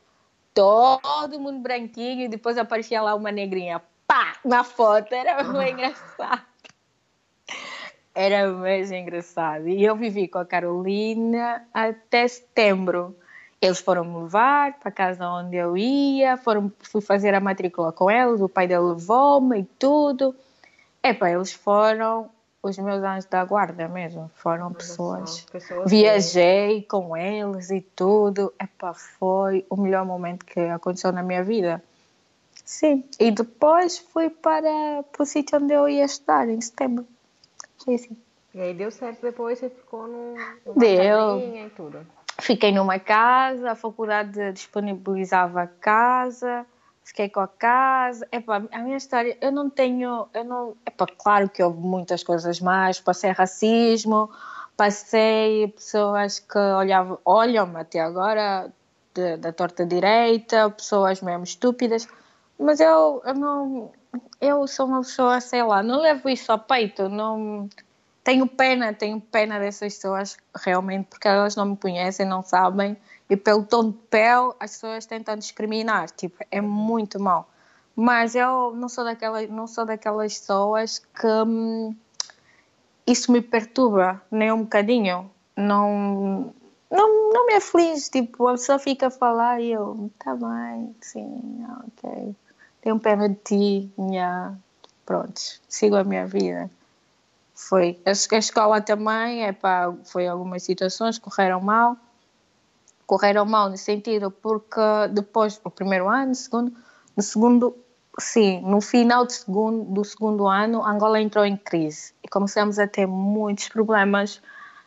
todo 0.55 1.39
mundo 1.39 1.61
branquinho 1.61 2.23
e 2.23 2.29
depois 2.29 2.59
aparecia 2.59 3.01
lá 3.01 3.15
uma 3.15 3.31
negrinha, 3.31 3.81
pá, 4.07 4.35
na 4.45 4.65
foto, 4.65 5.15
era 5.15 5.43
muito 5.45 5.63
engraçado. 5.63 6.43
Era 8.15 8.49
mesmo 8.49 8.97
engraçado. 8.97 9.69
E 9.69 9.85
eu 9.85 9.95
vivi 9.95 10.27
com 10.27 10.39
a 10.39 10.45
Carolina 10.45 11.67
até 11.73 12.27
setembro. 12.27 13.17
Eles 13.63 13.79
foram 13.79 14.05
me 14.05 14.23
levar 14.23 14.79
para 14.79 14.89
a 14.89 14.93
casa 14.93 15.29
onde 15.29 15.57
eu 15.57 15.77
ia, 15.77 16.37
foram, 16.37 16.73
fui 16.81 17.01
fazer 17.01 17.35
a 17.35 17.41
matrícula 17.41 17.93
com 17.93 18.11
eles, 18.11 18.41
o 18.41 18.49
pai 18.49 18.67
dele 18.67 18.81
levou-me 18.81 19.61
e 19.61 19.65
tudo. 19.79 20.35
Epá, 21.03 21.31
eles 21.31 21.53
foram 21.53 22.31
os 22.63 22.77
meus 22.79 23.03
anos 23.03 23.25
da 23.25 23.45
guarda 23.45 23.89
mesmo, 23.89 24.31
foram 24.35 24.73
pessoas. 24.73 25.47
pessoas 25.51 25.91
Viajei 25.91 26.83
com 26.83 27.17
eles 27.17 27.71
e 27.71 27.81
tudo. 27.81 28.53
Epá, 28.61 28.93
foi 28.93 29.65
o 29.71 29.77
melhor 29.77 30.05
momento 30.05 30.45
que 30.45 30.61
aconteceu 30.61 31.11
na 31.11 31.23
minha 31.23 31.43
vida. 31.43 31.83
Sim, 32.65 33.05
e 33.19 33.31
depois 33.31 33.99
fui 33.99 34.31
para, 34.31 35.03
para 35.11 35.23
o 35.23 35.27
sítio 35.27 35.59
onde 35.59 35.73
eu 35.73 35.89
ia 35.89 36.05
estudar, 36.05 36.49
em 36.49 36.61
setembro. 36.61 37.07
Foi 37.83 37.95
assim. 37.95 38.17
E 38.55 38.61
aí 38.61 38.75
deu 38.75 38.91
certo 38.91 39.23
depois, 39.23 39.59
você 39.59 39.71
ficou 39.71 40.07
num, 40.07 40.35
numa 40.67 40.79
deu. 40.79 41.39
e 41.39 41.71
tudo. 41.71 42.07
Fiquei 42.41 42.73
numa 42.73 42.99
casa, 42.99 43.73
a 43.73 43.75
faculdade 43.75 44.53
disponibilizava 44.53 45.63
a 45.63 45.67
casa, 45.67 46.67
fiquei 47.11 47.29
com 47.29 47.41
a 47.41 47.49
casa. 47.49 48.27
Epá, 48.33 48.63
a 48.73 48.79
minha 48.79 48.97
história, 48.97 49.37
eu 49.41 49.53
não 49.53 49.69
tenho, 49.69 50.29
eu 50.33 50.45
não, 50.45 50.77
epá, 50.87 51.07
claro 51.07 51.49
que 51.49 51.63
houve 51.63 51.79
muitas 51.79 52.23
coisas 52.23 52.61
mais, 52.61 53.01
passei 53.01 53.33
racismo, 53.33 54.31
passei 54.77 55.69
pessoas 55.69 56.39
que 56.39 56.59
olhavam, 56.59 57.19
olham-me 57.25 57.81
até 57.81 58.01
agora 58.01 58.73
de, 59.15 59.37
da 59.37 59.53
torta 59.53 59.85
direita, 59.85 60.71
pessoas 60.71 61.21
mesmo 61.21 61.45
estúpidas, 61.45 62.09
mas 62.59 62.81
eu, 62.81 63.21
eu 63.25 63.35
não, 63.35 63.93
eu 64.41 64.67
sou 64.67 64.87
uma 64.87 65.01
pessoa, 65.01 65.41
sei 65.41 65.63
lá, 65.63 65.83
não 65.83 66.01
levo 66.01 66.29
isso 66.29 66.53
a 66.53 66.59
peito, 66.59 67.09
não 67.09 67.69
tenho 68.23 68.47
pena, 68.47 68.95
tenho 68.95 69.21
pena 69.21 69.59
dessas 69.59 69.95
pessoas 69.95 70.37
realmente, 70.65 71.07
porque 71.09 71.27
elas 71.27 71.57
não 71.57 71.67
me 71.67 71.77
conhecem, 71.77 72.25
não 72.27 72.43
sabem, 72.43 72.97
e 73.31 73.37
pelo 73.37 73.65
tom 73.65 73.91
de 73.93 73.97
pele 74.11 74.53
as 74.59 74.73
pessoas 74.73 75.07
tentam 75.07 75.37
discriminar, 75.37 76.11
tipo, 76.11 76.45
é 76.51 76.61
muito 76.61 77.21
mal. 77.21 77.49
Mas 77.95 78.35
eu 78.35 78.73
não 78.75 78.89
sou 78.89 79.05
daquelas, 79.05 79.49
não 79.49 79.69
sou 79.69 79.87
daquelas 79.87 80.37
pessoas 80.39 80.99
que 80.99 81.27
hum, 81.47 81.95
isso 83.07 83.31
me 83.31 83.41
perturba 83.41 84.21
nem 84.31 84.51
um 84.51 84.63
bocadinho. 84.63 85.31
Não, 85.57 86.53
não, 86.91 87.33
não 87.33 87.47
me 87.47 87.55
aflige, 87.55 88.11
tipo, 88.11 88.49
a 88.49 88.53
pessoa 88.53 88.79
fica 88.81 89.07
a 89.07 89.11
falar 89.11 89.61
e 89.61 89.73
eu, 89.73 90.11
tá 90.19 90.35
bem, 90.35 90.95
sim, 91.01 91.65
ok, 91.87 92.35
tenho 92.81 92.99
pena 92.99 93.29
de 93.29 93.35
ti, 93.37 93.93
yeah. 93.99 94.57
pronto, 95.07 95.41
sigo 95.69 95.95
a 95.97 96.03
minha 96.03 96.27
vida. 96.27 96.69
Foi. 97.55 98.01
A, 98.07 98.11
a 98.11 98.39
escola 98.39 98.81
também, 98.81 99.45
é 99.45 99.53
pá, 99.53 99.93
foi 100.05 100.27
algumas 100.27 100.63
situações 100.63 101.19
correram 101.19 101.61
mal. 101.61 101.97
Correram 103.11 103.45
mal 103.45 103.69
no 103.69 103.77
sentido 103.77 104.31
porque 104.31 104.81
depois, 105.13 105.61
o 105.65 105.69
primeiro 105.69 106.09
ano, 106.09 106.33
segundo, 106.33 106.73
no 107.17 107.23
segundo, 107.25 107.77
sim, 108.21 108.61
no 108.61 108.81
final 108.81 109.27
do 109.27 109.33
segundo, 109.33 109.85
do 109.93 110.05
segundo 110.05 110.47
ano, 110.47 110.87
Angola 110.87 111.21
entrou 111.21 111.45
em 111.45 111.57
crise 111.57 112.15
e 112.23 112.29
começamos 112.29 112.79
a 112.79 112.87
ter 112.87 113.07
muitos 113.09 113.69
problemas 113.69 114.41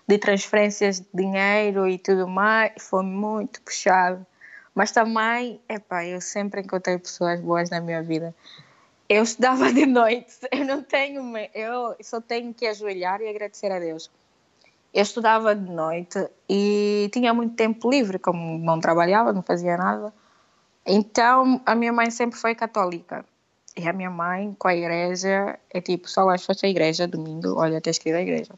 de 0.07 0.17
transferências 0.17 1.01
de 1.01 1.07
dinheiro 1.13 1.85
e 1.85 1.97
tudo 1.97 2.25
mais, 2.25 2.71
foi 2.79 3.03
muito 3.03 3.61
puxado. 3.61 4.25
Mas 4.73 4.93
também, 4.93 5.59
epá, 5.67 6.05
eu 6.05 6.21
sempre 6.21 6.61
encontrei 6.61 6.97
pessoas 6.97 7.41
boas 7.41 7.69
na 7.69 7.81
minha 7.81 8.01
vida 8.01 8.33
eu 9.09 9.23
estudava 9.23 9.67
de 9.73 9.85
noite, 9.85 10.33
eu 10.49 10.63
não 10.63 10.81
tenho, 10.81 11.21
eu 11.53 11.93
só 12.01 12.21
tenho 12.21 12.53
que 12.53 12.65
ajoelhar 12.65 13.21
e 13.21 13.27
agradecer 13.27 13.69
a 13.69 13.79
Deus. 13.79 14.09
Eu 14.93 15.01
estudava 15.01 15.55
de 15.55 15.71
noite 15.71 16.29
e 16.47 17.09
tinha 17.11 17.33
muito 17.33 17.55
tempo 17.55 17.89
livre, 17.89 18.19
como 18.19 18.59
não 18.59 18.79
trabalhava, 18.79 19.33
não 19.33 19.41
fazia 19.41 19.75
nada. 19.75 20.13
Então, 20.85 21.61
a 21.65 21.73
minha 21.73 21.91
mãe 21.91 22.11
sempre 22.11 22.37
foi 22.37 22.53
católica. 22.53 23.25
E 23.75 23.87
a 23.87 23.93
minha 23.93 24.11
mãe, 24.11 24.55
com 24.59 24.67
a 24.67 24.75
igreja, 24.75 25.57
é 25.71 25.81
tipo, 25.81 26.07
só 26.07 26.23
lá 26.23 26.37
fosse 26.37 26.65
a 26.65 26.69
igreja, 26.69 27.07
domingo, 27.07 27.55
olha, 27.55 27.81
tens 27.81 27.97
que 27.97 28.09
ir 28.09 28.15
à 28.15 28.21
igreja. 28.21 28.53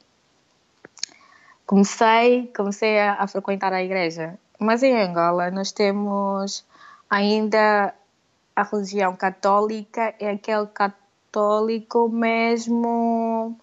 Comecei, 1.65 2.51
comecei 2.55 2.99
a, 2.99 3.13
a 3.13 3.27
frequentar 3.27 3.71
a 3.71 3.81
igreja. 3.81 4.37
Mas 4.59 4.83
em 4.83 4.95
Angola 5.01 5.49
nós 5.51 5.71
temos 5.71 6.65
ainda 7.09 7.93
a 8.55 8.63
religião 8.63 9.15
católica 9.15 10.13
é 10.19 10.29
aquele 10.29 10.67
católico 10.67 12.07
mesmo. 12.09 13.57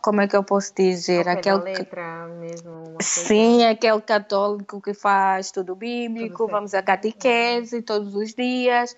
Como 0.00 0.20
é 0.20 0.28
que 0.28 0.36
eu 0.36 0.42
posso 0.42 0.72
dizer? 0.74 1.28
aquele 1.28 1.58
letra 1.58 2.26
mesmo. 2.28 2.96
Sim, 3.00 3.64
aquele 3.64 4.00
católico 4.00 4.80
que 4.80 4.94
faz 4.94 5.50
tudo 5.50 5.74
bíblico, 5.74 6.38
tudo 6.38 6.50
vamos 6.50 6.74
a 6.74 6.82
catequese 6.82 7.82
todos 7.82 8.14
os 8.14 8.34
dias, 8.34 8.96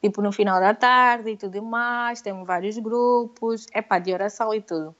tipo 0.00 0.22
no 0.22 0.30
final 0.30 0.60
da 0.60 0.74
tarde 0.74 1.30
e 1.30 1.36
tudo 1.36 1.62
mais. 1.62 2.20
Temos 2.20 2.46
vários 2.46 2.78
grupos, 2.78 3.66
é 3.72 3.82
para 3.82 3.98
de 3.98 4.12
oração 4.12 4.54
e 4.54 4.60
tudo. 4.60 4.94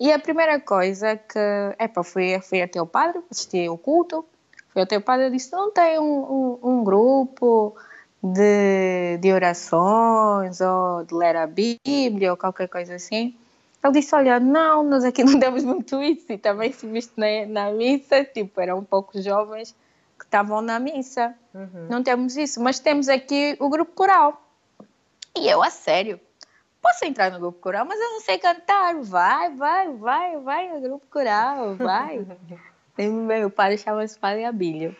E 0.00 0.12
a 0.12 0.18
primeira 0.18 0.60
coisa 0.60 1.16
que, 1.16 1.38
é 1.78 1.88
para 1.88 2.04
fui, 2.04 2.40
fui 2.40 2.62
até 2.62 2.80
o 2.80 2.86
padre, 2.86 3.20
assisti 3.30 3.68
o 3.68 3.76
culto, 3.76 4.24
fui 4.68 4.80
até 4.80 4.96
o 4.96 5.00
padre 5.00 5.26
e 5.26 5.30
disse: 5.30 5.52
não 5.52 5.72
tem 5.72 5.98
um, 5.98 6.04
um, 6.04 6.58
um 6.62 6.84
grupo 6.84 7.76
de, 8.22 9.18
de 9.20 9.32
orações 9.32 10.60
ou 10.60 11.04
de 11.04 11.14
ler 11.14 11.36
a 11.36 11.46
Bíblia 11.46 12.30
ou 12.30 12.36
qualquer 12.36 12.68
coisa 12.68 12.94
assim. 12.94 13.36
Ele 13.82 13.92
disse: 13.92 14.14
Olha, 14.14 14.40
não, 14.40 14.82
nós 14.82 15.04
aqui 15.04 15.22
não 15.24 15.38
temos 15.38 15.64
muito 15.64 16.00
isso. 16.02 16.32
E 16.32 16.38
também 16.38 16.72
se 16.72 16.86
viste 16.86 17.12
na, 17.16 17.46
na 17.46 17.72
missa, 17.72 18.24
tipo, 18.24 18.60
eram 18.60 18.84
poucos 18.84 19.24
jovens 19.24 19.74
que 20.18 20.24
estavam 20.24 20.60
na 20.60 20.78
missa. 20.78 21.34
Uhum. 21.54 21.86
Não 21.88 22.02
temos 22.02 22.36
isso, 22.36 22.60
mas 22.62 22.78
temos 22.78 23.08
aqui 23.08 23.56
o 23.60 23.68
grupo 23.68 23.92
coral. 23.92 24.42
E 25.36 25.48
eu, 25.48 25.62
a 25.62 25.70
sério, 25.70 26.18
posso 26.82 27.04
entrar 27.04 27.30
no 27.30 27.38
grupo 27.38 27.60
coral, 27.60 27.84
mas 27.84 28.00
eu 28.00 28.10
não 28.10 28.20
sei 28.20 28.38
cantar. 28.38 28.94
Vai, 28.96 29.54
vai, 29.54 29.92
vai, 29.94 30.36
vai 30.38 30.68
no 30.68 30.80
grupo 30.80 31.06
coral, 31.10 31.76
vai. 31.76 32.26
Meu 32.98 33.48
pai 33.48 33.78
chama-se 33.78 34.18
Padre 34.18 34.44
Abílio. 34.44 34.96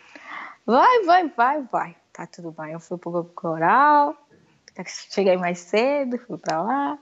Vai, 0.65 1.03
vai, 1.03 1.27
vai, 1.27 1.61
vai 1.69 1.95
tá 2.19 2.27
tudo 2.27 2.51
bem. 2.51 2.73
Eu 2.73 2.79
fui 2.81 2.97
pro 2.97 3.11
grupo 3.11 3.31
coral, 3.33 4.15
cheguei 5.09 5.37
mais 5.37 5.59
cedo, 5.59 6.17
fui 6.17 6.37
para 6.37 6.61
lá 6.61 6.99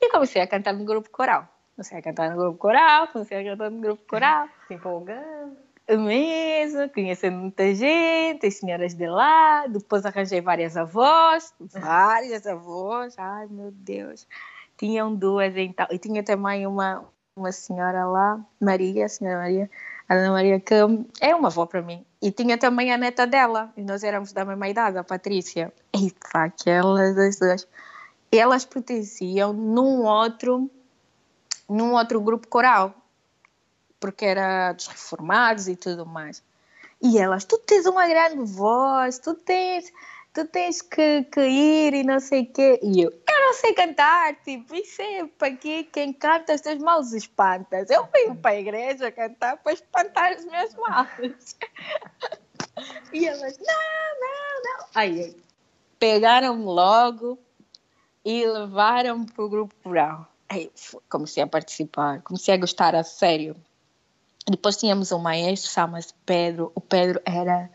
e 0.00 0.10
comecei 0.10 0.42
a 0.42 0.46
cantar 0.46 0.74
no 0.74 0.84
grupo 0.84 1.10
coral. 1.10 1.48
Comecei 1.74 1.98
a 1.98 2.02
cantar 2.02 2.30
no 2.30 2.36
grupo 2.36 2.58
coral, 2.58 3.08
comecei 3.08 3.40
a 3.40 3.50
cantar 3.50 3.70
no 3.70 3.80
grupo 3.80 4.02
coral. 4.06 4.48
Se 4.68 4.74
empolgando. 4.74 5.56
Mesmo, 5.86 6.88
conhecendo 6.88 7.36
muita 7.36 7.74
gente, 7.74 8.46
as 8.46 8.54
senhoras 8.54 8.94
de 8.94 9.06
lá, 9.06 9.66
depois 9.66 10.06
arranjei 10.06 10.40
várias 10.40 10.78
avós, 10.78 11.52
várias 11.60 12.46
avós, 12.46 13.14
ai 13.18 13.46
meu 13.50 13.70
Deus. 13.70 14.26
Tinham 14.78 15.14
duas 15.14 15.54
então, 15.54 15.86
e 15.90 15.98
tinha 15.98 16.22
também 16.22 16.66
uma, 16.66 17.04
uma 17.36 17.52
senhora 17.52 18.06
lá, 18.06 18.40
Maria, 18.58 19.04
a 19.04 19.08
senhora 19.10 19.38
Maria, 19.38 19.70
a 20.08 20.14
Ana 20.14 20.30
Maria, 20.30 20.58
que 20.58 20.74
é 21.20 21.34
uma 21.34 21.48
avó 21.48 21.66
para 21.66 21.82
mim. 21.82 22.04
E 22.20 22.32
tinha 22.32 22.56
também 22.56 22.90
a 22.90 22.96
neta 22.96 23.26
dela, 23.26 23.70
e 23.76 23.82
nós 23.82 24.02
éramos 24.02 24.32
da 24.32 24.44
mesma 24.44 24.66
idade, 24.66 24.96
a 24.96 25.04
Patrícia. 25.04 25.70
E 25.94 26.10
pá, 26.32 26.44
aquelas 26.44 27.18
as 27.18 27.38
duas. 27.38 27.68
Elas 28.36 28.64
pertenciam 28.64 29.52
num 29.52 30.02
outro, 30.04 30.70
num 31.68 31.92
outro 31.94 32.20
grupo 32.20 32.48
coral, 32.48 32.94
porque 34.00 34.24
era 34.24 34.72
dos 34.72 34.86
reformados 34.86 35.68
e 35.68 35.76
tudo 35.76 36.04
mais. 36.04 36.42
E 37.00 37.18
elas, 37.18 37.44
tu 37.44 37.58
tens 37.58 37.86
uma 37.86 38.06
grande 38.08 38.42
voz, 38.42 39.18
tu 39.18 39.34
tens. 39.34 39.92
tu 40.32 40.46
tens 40.46 40.80
que, 40.82 41.22
que 41.24 41.40
ir 41.40 41.94
e 41.94 42.02
não 42.02 42.18
sei 42.18 42.42
o 42.42 42.46
quê. 42.46 42.80
E 42.82 43.02
eu, 43.02 43.10
eu 43.10 43.40
não 43.40 43.52
sei 43.52 43.74
cantar, 43.74 44.34
tipo, 44.36 44.74
é 44.74 45.26
para 45.38 45.54
quê? 45.54 45.86
Quem 45.92 46.12
canta 46.12 46.54
os 46.54 46.60
teus 46.60 46.78
maus 46.78 47.12
espantas. 47.12 47.90
Eu 47.90 48.08
venho 48.12 48.34
para 48.34 48.52
a 48.52 48.58
igreja 48.58 49.12
cantar 49.12 49.58
para 49.58 49.72
espantar 49.74 50.34
os 50.36 50.44
meus 50.46 50.74
males. 50.74 51.56
e 53.12 53.26
elas, 53.26 53.58
não, 53.58 54.20
não, 54.20 54.62
não. 54.64 54.86
Aí, 54.94 55.36
pegaram-me 55.98 56.64
logo 56.64 57.38
e 58.24 58.46
levaram-me 58.46 59.26
para 59.30 59.44
o 59.44 59.48
grupo 59.48 59.74
rural. 59.84 60.26
Aí 60.48 60.70
comecei 61.08 61.42
a 61.42 61.46
participar, 61.46 62.22
comecei 62.22 62.54
a 62.54 62.58
gostar 62.58 62.94
a 62.94 63.02
sério. 63.02 63.56
Depois 64.46 64.76
tínhamos 64.76 65.10
um 65.10 65.18
maestro, 65.18 65.70
chama-se 65.70 66.12
Pedro. 66.26 66.70
O 66.74 66.80
Pedro 66.80 67.20
era, 67.24 67.70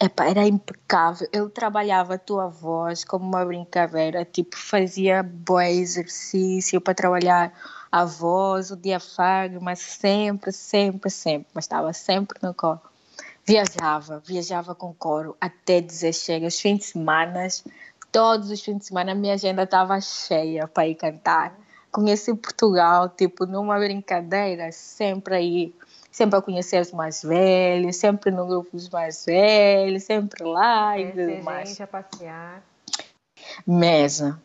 epa, 0.00 0.24
era 0.24 0.46
impecável. 0.46 1.28
Ele 1.32 1.48
trabalhava 1.48 2.14
a 2.14 2.18
tua 2.18 2.46
voz 2.46 3.04
como 3.04 3.24
uma 3.24 3.44
brincadeira, 3.44 4.24
tipo, 4.24 4.56
fazia 4.56 5.22
bom 5.22 5.60
exercício 5.60 6.80
para 6.80 6.94
trabalhar 6.94 7.52
a 7.90 8.04
voz, 8.04 8.70
o 8.70 8.76
diafragma, 8.76 9.74
sempre, 9.74 10.52
sempre, 10.52 11.10
sempre. 11.10 11.48
Mas 11.52 11.64
estava 11.64 11.92
sempre 11.92 12.38
no 12.40 12.54
coro. 12.54 12.80
Viajava, 13.44 14.22
viajava 14.24 14.76
com 14.76 14.94
coro 14.94 15.36
até 15.40 15.80
dizer 15.80 16.12
chega. 16.12 16.46
Os 16.46 16.60
fins 16.60 16.78
de 16.78 16.84
semana, 16.84 17.48
todos 18.12 18.50
os 18.50 18.60
fins 18.60 18.78
de 18.78 18.84
semana, 18.84 19.12
a 19.12 19.14
minha 19.14 19.34
agenda 19.34 19.62
estava 19.62 20.00
cheia 20.00 20.68
para 20.68 20.86
ir 20.86 20.94
cantar. 20.94 21.58
Conheci 21.90 22.34
Portugal, 22.34 23.08
tipo, 23.08 23.46
numa 23.46 23.78
brincadeira, 23.78 24.70
sempre 24.70 25.34
aí 25.34 25.74
sempre 26.10 26.38
a 26.38 26.42
conhecer 26.42 26.80
os 26.80 26.92
mais 26.92 27.22
velhos, 27.22 27.96
sempre 27.96 28.30
no 28.30 28.46
grupo 28.46 28.68
dos 28.72 28.88
mais 28.90 29.24
velhos, 29.24 30.02
sempre 30.02 30.44
lá 30.44 30.98
e 30.98 31.10
tudo 31.10 31.42
mais. 31.42 31.70
gente 31.70 31.82
a 31.82 31.86
passear. 31.86 32.62
Mesmo. 33.66 34.38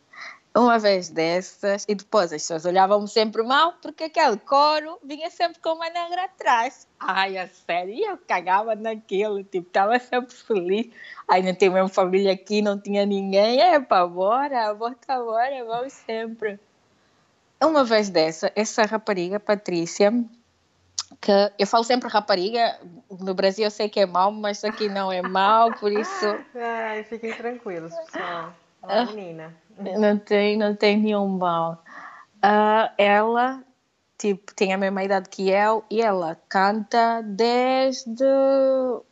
Uma 0.57 0.79
vez 0.79 1.09
dessas, 1.09 1.85
e 1.87 1.93
depois 1.93 2.33
as 2.33 2.41
pessoas 2.41 2.65
olhavam 2.65 3.05
sempre 3.05 3.43
mal 3.43 3.73
porque 3.79 4.05
aquele 4.05 4.37
coro 4.37 4.97
vinha 5.03 5.29
sempre 5.29 5.61
com 5.61 5.73
uma 5.73 5.87
negra 5.87 6.23
atrás. 6.23 6.87
Ai, 6.99 7.37
a 7.37 7.47
sério, 7.47 7.93
e 7.93 8.01
eu 8.01 8.17
cagava 8.17 8.73
naquilo, 8.73 9.43
tipo, 9.43 9.67
estava 9.67 9.99
sempre 9.99 10.33
feliz. 10.33 10.89
Ai, 11.27 11.43
não 11.43 11.53
tenho 11.53 11.73
mesmo 11.73 11.89
família 11.89 12.33
aqui, 12.33 12.63
não 12.63 12.79
tinha 12.79 13.05
ninguém. 13.05 13.61
É, 13.61 13.79
pá, 13.79 14.07
bora, 14.07 14.73
bota, 14.73 15.19
bora, 15.19 15.63
vamos 15.63 15.93
sempre. 15.93 16.59
Uma 17.63 17.83
vez 17.83 18.09
dessa, 18.09 18.51
essa 18.55 18.81
rapariga, 18.81 19.39
Patrícia, 19.39 20.11
que 21.21 21.31
eu 21.59 21.67
falo 21.67 21.83
sempre 21.83 22.09
rapariga, 22.09 22.79
no 23.11 23.35
Brasil 23.35 23.65
eu 23.65 23.71
sei 23.71 23.89
que 23.89 23.99
é 23.99 24.07
mau, 24.07 24.31
mas 24.31 24.63
aqui 24.63 24.89
não 24.89 25.11
é 25.11 25.21
mau, 25.21 25.71
por 25.75 25.91
isso. 25.91 26.25
Ai, 26.57 27.03
fiquem 27.03 27.31
tranquilos, 27.35 27.93
pessoal. 27.93 28.55
Uma 28.81 29.05
menina. 29.05 29.66
Não 29.77 30.17
tem, 30.17 30.57
não 30.57 30.75
tem 30.75 30.97
nenhum 30.97 31.27
mal. 31.27 31.83
Uh, 32.37 32.89
ela, 32.97 33.63
tipo, 34.17 34.53
tem 34.53 34.73
a 34.73 34.77
mesma 34.77 35.03
idade 35.03 35.29
que 35.29 35.49
eu 35.49 35.83
e 35.89 36.01
ela 36.01 36.37
canta 36.49 37.21
desde. 37.23 38.23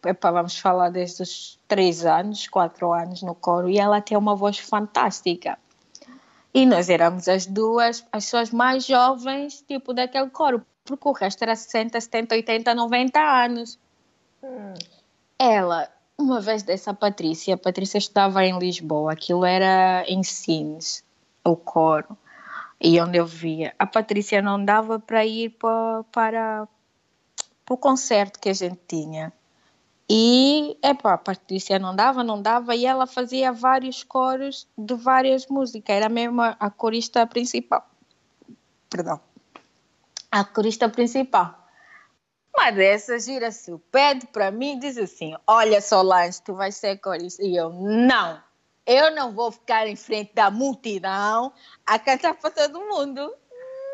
Epa, 0.05 0.31
vamos 0.31 0.57
falar 0.59 0.89
desde 0.89 1.23
os 1.23 1.59
3 1.67 2.05
anos, 2.05 2.47
4 2.47 2.91
anos 2.91 3.21
no 3.21 3.35
coro, 3.35 3.69
e 3.69 3.77
ela 3.77 4.01
tem 4.01 4.17
uma 4.17 4.35
voz 4.35 4.59
fantástica. 4.59 5.57
E 6.53 6.65
nós 6.65 6.89
éramos 6.89 7.27
as 7.27 7.45
duas, 7.45 8.05
as 8.11 8.25
pessoas 8.25 8.51
mais 8.51 8.85
jovens, 8.85 9.61
tipo, 9.67 9.93
daquele 9.93 10.29
coro 10.29 10.65
porque 10.85 11.07
o 11.07 11.11
resto 11.11 11.41
era 11.41 11.55
60, 11.55 11.99
70, 11.99 12.35
80, 12.35 12.75
90 12.75 13.19
anos. 13.19 13.79
Hum. 14.43 14.73
Ela, 15.37 15.89
uma 16.17 16.39
vez 16.39 16.63
dessa 16.63 16.93
Patrícia, 16.93 17.55
a 17.55 17.57
Patrícia 17.57 17.97
estava 17.97 18.43
em 18.45 18.57
Lisboa, 18.57 19.13
aquilo 19.13 19.45
era 19.45 20.03
em 20.07 20.23
Sines, 20.23 21.03
o 21.43 21.55
coro, 21.55 22.17
e 22.79 22.99
onde 22.99 23.17
eu 23.17 23.25
via. 23.25 23.73
A 23.77 23.85
Patrícia 23.85 24.41
não 24.41 24.63
dava 24.63 24.99
para 24.99 25.25
ir 25.25 25.51
para, 25.51 26.03
para, 26.11 26.67
para 27.65 27.73
o 27.73 27.77
concerto 27.77 28.39
que 28.39 28.49
a 28.49 28.53
gente 28.53 28.79
tinha. 28.87 29.33
E, 30.09 30.77
epá, 30.83 31.13
a 31.13 31.17
Patrícia 31.17 31.79
não 31.79 31.95
dava, 31.95 32.23
não 32.23 32.41
dava, 32.41 32.75
e 32.75 32.85
ela 32.85 33.07
fazia 33.07 33.51
vários 33.51 34.03
coros 34.03 34.67
de 34.77 34.93
várias 34.93 35.47
músicas, 35.47 35.95
era 35.95 36.09
mesmo 36.09 36.41
a, 36.41 36.55
a 36.59 36.69
corista 36.69 37.25
principal. 37.25 37.89
Perdão 38.89 39.19
a 40.35 40.43
corista 40.43 40.89
principal. 40.89 41.64
Uma 42.55 42.71
dessas 42.71 43.25
gira-se 43.25 43.69
o 43.69 43.77
pede 43.77 44.25
para 44.27 44.49
mim 44.49 44.77
e 44.77 44.79
diz 44.79 44.97
assim: 44.97 45.35
Olha, 45.45 45.81
Solange, 45.81 46.41
tu 46.41 46.53
vais 46.53 46.73
ser 46.75 46.97
corista. 46.97 47.43
E 47.43 47.53
eu, 47.53 47.69
não, 47.69 48.41
eu 48.85 49.13
não 49.13 49.33
vou 49.33 49.51
ficar 49.51 49.85
em 49.87 49.95
frente 49.97 50.33
da 50.33 50.49
multidão 50.49 51.51
a 51.85 51.99
cantar 51.99 52.33
para 52.35 52.49
todo 52.49 52.79
mundo. 52.79 53.35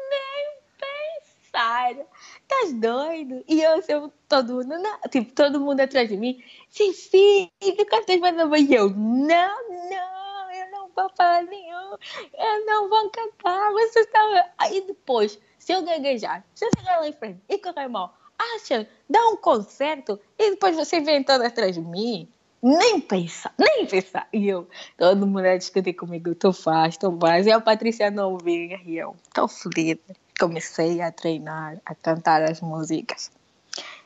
Nem 0.09 0.59
pensar. 0.77 2.05
Estás 2.43 2.73
doido? 2.73 3.43
E 3.47 3.63
eu, 3.63 3.79
assim, 3.79 4.11
todo 4.29 4.53
mundo, 4.53 4.77
não, 4.77 4.99
tipo, 5.09 5.33
todo 5.33 5.59
mundo 5.59 5.79
atrás 5.79 6.07
de 6.07 6.15
mim. 6.15 6.43
Sim, 6.69 6.93
sim, 6.93 7.49
tu 7.59 7.85
cantas 7.87 8.19
mais 8.19 8.35
uma 8.39 8.59
E 8.59 8.75
eu, 8.75 8.91
não, 8.91 9.69
não, 9.69 10.51
eu 10.51 10.71
não 10.71 10.89
vou 10.95 11.09
falar 11.17 11.43
nenhum. 11.45 11.97
Eu 12.37 12.65
não 12.67 12.89
vou 12.89 13.09
cantar. 13.09 13.71
Você 13.71 14.01
está. 14.01 14.53
Aí 14.59 14.81
depois 14.81 15.39
se 15.57 15.73
eu 15.73 15.83
gaguejar, 15.83 16.43
se 16.55 16.65
eu 16.65 16.69
chegar 16.75 16.99
lá 16.99 17.07
em 17.07 17.13
frente 17.13 17.39
e 17.47 17.57
correr 17.57 17.87
mal, 17.87 18.17
acha, 18.55 18.87
dá 19.09 19.19
um 19.29 19.37
concerto 19.37 20.19
e 20.37 20.51
depois 20.51 20.75
você 20.75 20.99
vem 20.99 21.23
toda 21.23 21.47
atrás 21.47 21.75
de 21.75 21.81
mim. 21.81 22.27
Nem 22.63 23.01
pensar, 23.01 23.53
nem 23.57 23.87
pensar. 23.87 24.27
E 24.31 24.47
eu, 24.47 24.67
todo 24.95 25.25
mundo 25.25 25.45
a 25.45 25.57
discutir 25.57 25.93
comigo, 25.93 26.35
tu 26.35 26.53
faz, 26.53 26.95
tu 26.95 27.17
faz. 27.19 27.47
E 27.47 27.51
a 27.51 27.59
Patrícia 27.59 28.11
não 28.11 28.37
vinha 28.37 28.79
e 28.85 28.97
eu, 28.97 29.15
tão 29.33 29.47
fodida. 29.47 30.01
Comecei 30.39 31.01
a 31.01 31.11
treinar, 31.11 31.81
a 31.85 31.95
cantar 31.95 32.43
as 32.43 32.61
músicas. 32.61 33.31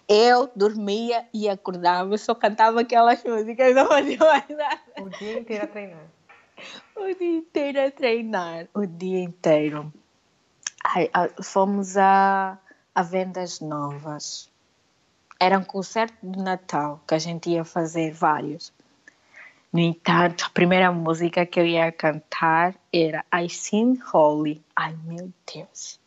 Eu 0.08 0.50
dormia 0.56 1.26
e 1.34 1.50
acordava, 1.50 2.18
só 2.18 2.36
cantava 2.36 2.82
aquelas 2.82 3.24
músicas, 3.24 3.76
não 3.76 3.88
fazia 3.88 4.20
mais 4.20 4.48
nada. 4.50 4.82
O 5.02 5.10
dia 5.10 5.40
inteiro 5.40 5.64
a 5.64 5.68
treinar. 5.68 6.06
O 6.96 7.14
dia 7.14 7.38
inteiro 7.38 7.82
a 7.82 7.92
treinar, 7.92 8.68
o 8.74 8.86
dia 8.86 9.20
inteiro. 9.20 9.92
Ai, 10.82 11.10
fomos 11.44 11.98
a, 11.98 12.58
a 12.96 13.04
vendas 13.04 13.60
novas. 13.60 14.50
Era 15.38 15.60
um 15.60 15.64
concerto 15.64 16.16
de 16.24 16.42
Natal 16.42 17.02
que 17.06 17.14
a 17.14 17.20
gente 17.20 17.50
ia 17.50 17.66
fazer 17.66 18.14
vários. 18.14 18.72
No 19.72 19.82
entanto, 19.82 20.46
a 20.46 20.50
primeira 20.50 20.90
música 20.94 21.46
que 21.46 21.60
eu 21.60 21.66
ia 21.66 21.92
cantar 21.92 22.74
era 22.94 23.26
I 23.34 23.50
Sing 23.50 24.00
Holy. 24.14 24.64
Ai 24.74 24.96
meu 25.04 25.30
Deus. 25.54 26.00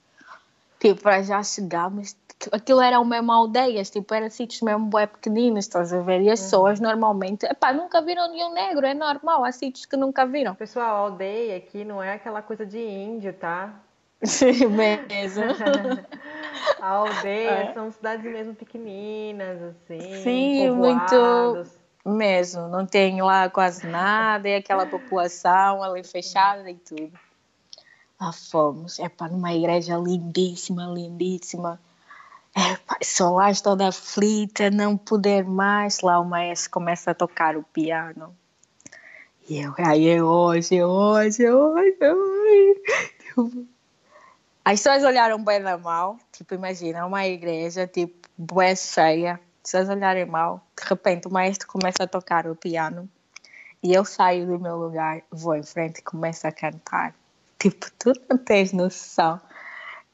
Tipo, 0.80 1.02
para 1.02 1.22
já 1.22 1.42
chegarmos. 1.42 2.16
Aquilo 2.50 2.80
era 2.80 3.04
mesmo 3.04 3.32
aldeias, 3.32 3.90
tipo, 3.90 4.14
eram 4.14 4.30
sítios 4.30 4.62
mesmo 4.62 4.86
bem 4.86 5.06
pequeninos, 5.08 5.66
estás 5.66 5.92
a 5.92 6.00
ver? 6.00 6.22
E 6.22 6.30
as 6.30 6.38
uhum. 6.38 6.46
pessoas 6.46 6.80
normalmente, 6.80 7.44
epá, 7.44 7.72
nunca 7.72 8.00
viram 8.00 8.30
nenhum 8.30 8.54
negro, 8.54 8.86
é 8.86 8.94
normal, 8.94 9.44
há 9.44 9.50
sítios 9.50 9.84
que 9.84 9.96
nunca 9.96 10.24
viram. 10.24 10.54
Pessoal, 10.54 10.94
a 10.94 10.98
aldeia 11.00 11.56
aqui 11.56 11.84
não 11.84 12.00
é 12.00 12.14
aquela 12.14 12.40
coisa 12.40 12.64
de 12.64 12.78
índio, 12.78 13.34
tá? 13.34 13.74
Sim, 14.22 14.66
mesmo. 14.68 15.44
a 16.80 16.86
aldeia 16.86 17.50
é. 17.50 17.72
são 17.72 17.90
cidades 17.90 18.24
mesmo 18.24 18.54
pequeninas, 18.54 19.62
assim. 19.62 20.22
Sim, 20.22 20.70
muito 20.70 21.66
mesmo. 22.04 22.68
Não 22.68 22.86
tem 22.86 23.20
lá 23.20 23.48
quase 23.48 23.86
nada, 23.86 24.48
é 24.48 24.56
aquela 24.56 24.86
população 24.86 25.82
ali 25.82 26.02
fechada 26.04 26.70
e 26.70 26.74
tudo. 26.74 27.12
Lá 28.20 28.32
fomos, 28.32 28.98
é 28.98 29.08
para 29.08 29.30
numa 29.30 29.54
igreja 29.54 29.96
lindíssima, 29.96 30.86
lindíssima. 30.86 31.80
É, 32.56 33.04
só 33.04 33.30
lá 33.30 33.54
toda 33.54 33.88
aflita, 33.88 34.70
não 34.70 34.96
poder 34.96 35.44
mais. 35.44 36.00
Lá 36.00 36.18
o 36.18 36.24
maestro 36.24 36.70
começa 36.70 37.12
a 37.12 37.14
tocar 37.14 37.56
o 37.56 37.62
piano. 37.62 38.34
E 39.48 39.60
eu, 39.60 39.72
aí 39.78 40.08
é 40.08 40.22
hoje, 40.22 40.76
é 40.76 40.84
hoje, 40.84 41.44
é 41.44 41.54
hoje, 41.54 41.96
é 42.00 42.12
hoje. 42.14 43.68
As 44.68 44.80
pessoas 44.80 45.02
olharam 45.02 45.42
bem 45.42 45.62
da 45.62 45.78
mal, 45.78 46.18
tipo, 46.30 46.52
imagina, 46.52 47.06
uma 47.06 47.26
igreja, 47.26 47.86
tipo, 47.86 48.28
bué 48.36 48.76
cheia, 48.76 49.40
as 49.64 49.70
pessoas 49.70 49.88
olharem 49.88 50.26
mal, 50.26 50.62
de 50.78 50.86
repente 50.86 51.26
o 51.26 51.32
maestro 51.32 51.66
começa 51.66 52.02
a 52.02 52.06
tocar 52.06 52.46
o 52.46 52.54
piano 52.54 53.08
e 53.82 53.94
eu 53.94 54.04
saio 54.04 54.46
do 54.46 54.60
meu 54.60 54.76
lugar, 54.76 55.22
vou 55.30 55.56
em 55.56 55.62
frente 55.62 56.00
e 56.00 56.02
começo 56.02 56.46
a 56.46 56.52
cantar. 56.52 57.14
Tipo, 57.58 57.86
tu 57.98 58.12
não 58.28 58.36
tens 58.36 58.74
noção. 58.74 59.40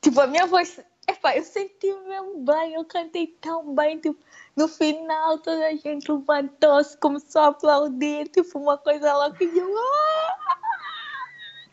Tipo, 0.00 0.20
a 0.20 0.28
minha 0.28 0.46
voz, 0.46 0.78
epá, 1.08 1.36
eu 1.36 1.42
senti 1.42 1.92
mesmo 2.06 2.44
bem, 2.44 2.74
eu 2.74 2.84
cantei 2.84 3.26
tão 3.40 3.74
bem, 3.74 3.98
tipo, 3.98 4.20
no 4.54 4.68
final 4.68 5.36
toda 5.38 5.66
a 5.66 5.74
gente 5.74 6.12
levantou-se, 6.12 6.96
começou 6.98 7.42
a 7.42 7.46
aplaudir, 7.48 8.28
tipo, 8.28 8.56
uma 8.56 8.78
coisa 8.78 9.14
louca 9.14 9.42
e 9.42 9.58
eu, 9.58 9.74
ah! 9.76 10.43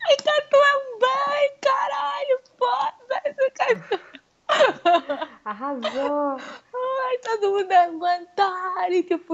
Ai, 0.08 0.16
cantou 0.16 0.60
bem, 1.00 1.52
caralho, 1.60 2.40
foda 2.58 3.22
esse 3.24 3.50
cantor. 3.50 4.12
Arrasou! 5.44 6.36
Ai, 6.74 7.18
todo 7.18 7.50
mundo 7.50 7.68
levantar, 7.68 8.92
e 8.92 9.02
tipo, 9.02 9.32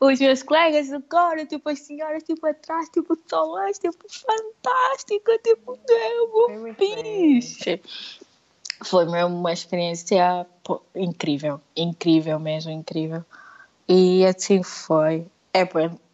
os 0.00 0.20
meus 0.20 0.42
colegas 0.42 0.92
agora, 0.92 1.46
tipo, 1.46 1.68
as 1.68 1.80
senhoras, 1.80 2.22
tipo, 2.22 2.46
atrás, 2.46 2.88
tipo, 2.90 3.16
Solange, 3.28 3.80
tipo, 3.80 4.04
fantástico, 4.08 5.30
tipo, 5.42 5.78
eu 5.88 6.74
fixe. 6.74 7.80
Foi 8.84 9.04
mesmo 9.04 9.36
uma 9.36 9.52
experiência 9.52 10.46
pô, 10.64 10.82
incrível, 10.94 11.60
incrível 11.76 12.38
mesmo, 12.38 12.72
incrível. 12.72 13.24
E 13.88 14.24
assim 14.26 14.62
foi. 14.62 15.26
É, 15.52 15.64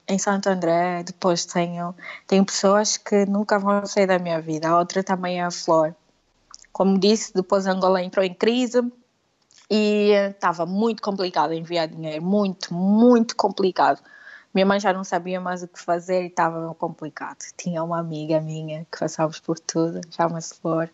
em 0.09 0.19
Santo 0.19 0.49
André, 0.49 1.03
depois 1.03 1.45
tenho, 1.45 1.95
tenho 2.27 2.45
pessoas 2.45 2.97
que 2.97 3.27
nunca 3.27 3.59
vão 3.59 3.85
sair 3.85 4.07
da 4.07 4.19
minha 4.19 4.41
vida. 4.41 4.69
A 4.69 4.79
outra 4.79 5.05
também 5.05 5.39
é 5.41 5.45
a 5.45 5.51
Flor. 5.51 5.95
Como 6.73 6.99
disse, 6.99 7.33
depois 7.35 7.67
Angola 7.67 8.03
entrou 8.03 8.25
em 8.25 8.33
crise 8.33 8.81
e 9.71 10.13
estava 10.31 10.65
muito 10.65 11.03
complicado 11.03 11.53
enviar 11.53 11.89
dinheiro, 11.89 12.25
muito, 12.25 12.73
muito 12.73 13.37
complicado. 13.37 14.01
Minha 14.55 14.65
mãe 14.65 14.81
já 14.81 14.93
não 14.93 15.05
sabia 15.05 15.41
mais 15.41 15.63
o 15.63 15.69
que 15.69 15.79
fazer 15.79 16.23
e 16.23 16.29
estava 16.29 16.75
complicado. 16.75 17.39
Tinha 17.57 17.83
uma 17.83 17.99
amiga 17.99 18.41
minha 18.41 18.87
que 18.91 18.99
passávamos 18.99 19.41
por 19.41 19.59
tudo, 19.59 20.01
chama-se 20.11 20.55
Flor. 20.55 20.89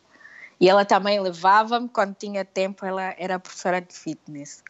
E 0.61 0.69
ela 0.69 0.85
também 0.85 1.21
levava-me, 1.21 1.89
quando 1.89 2.15
tinha 2.15 2.45
tempo, 2.45 2.85
ela 2.85 3.15
era 3.17 3.39
professora 3.39 3.81
de 3.81 3.95
fitness. 3.95 4.63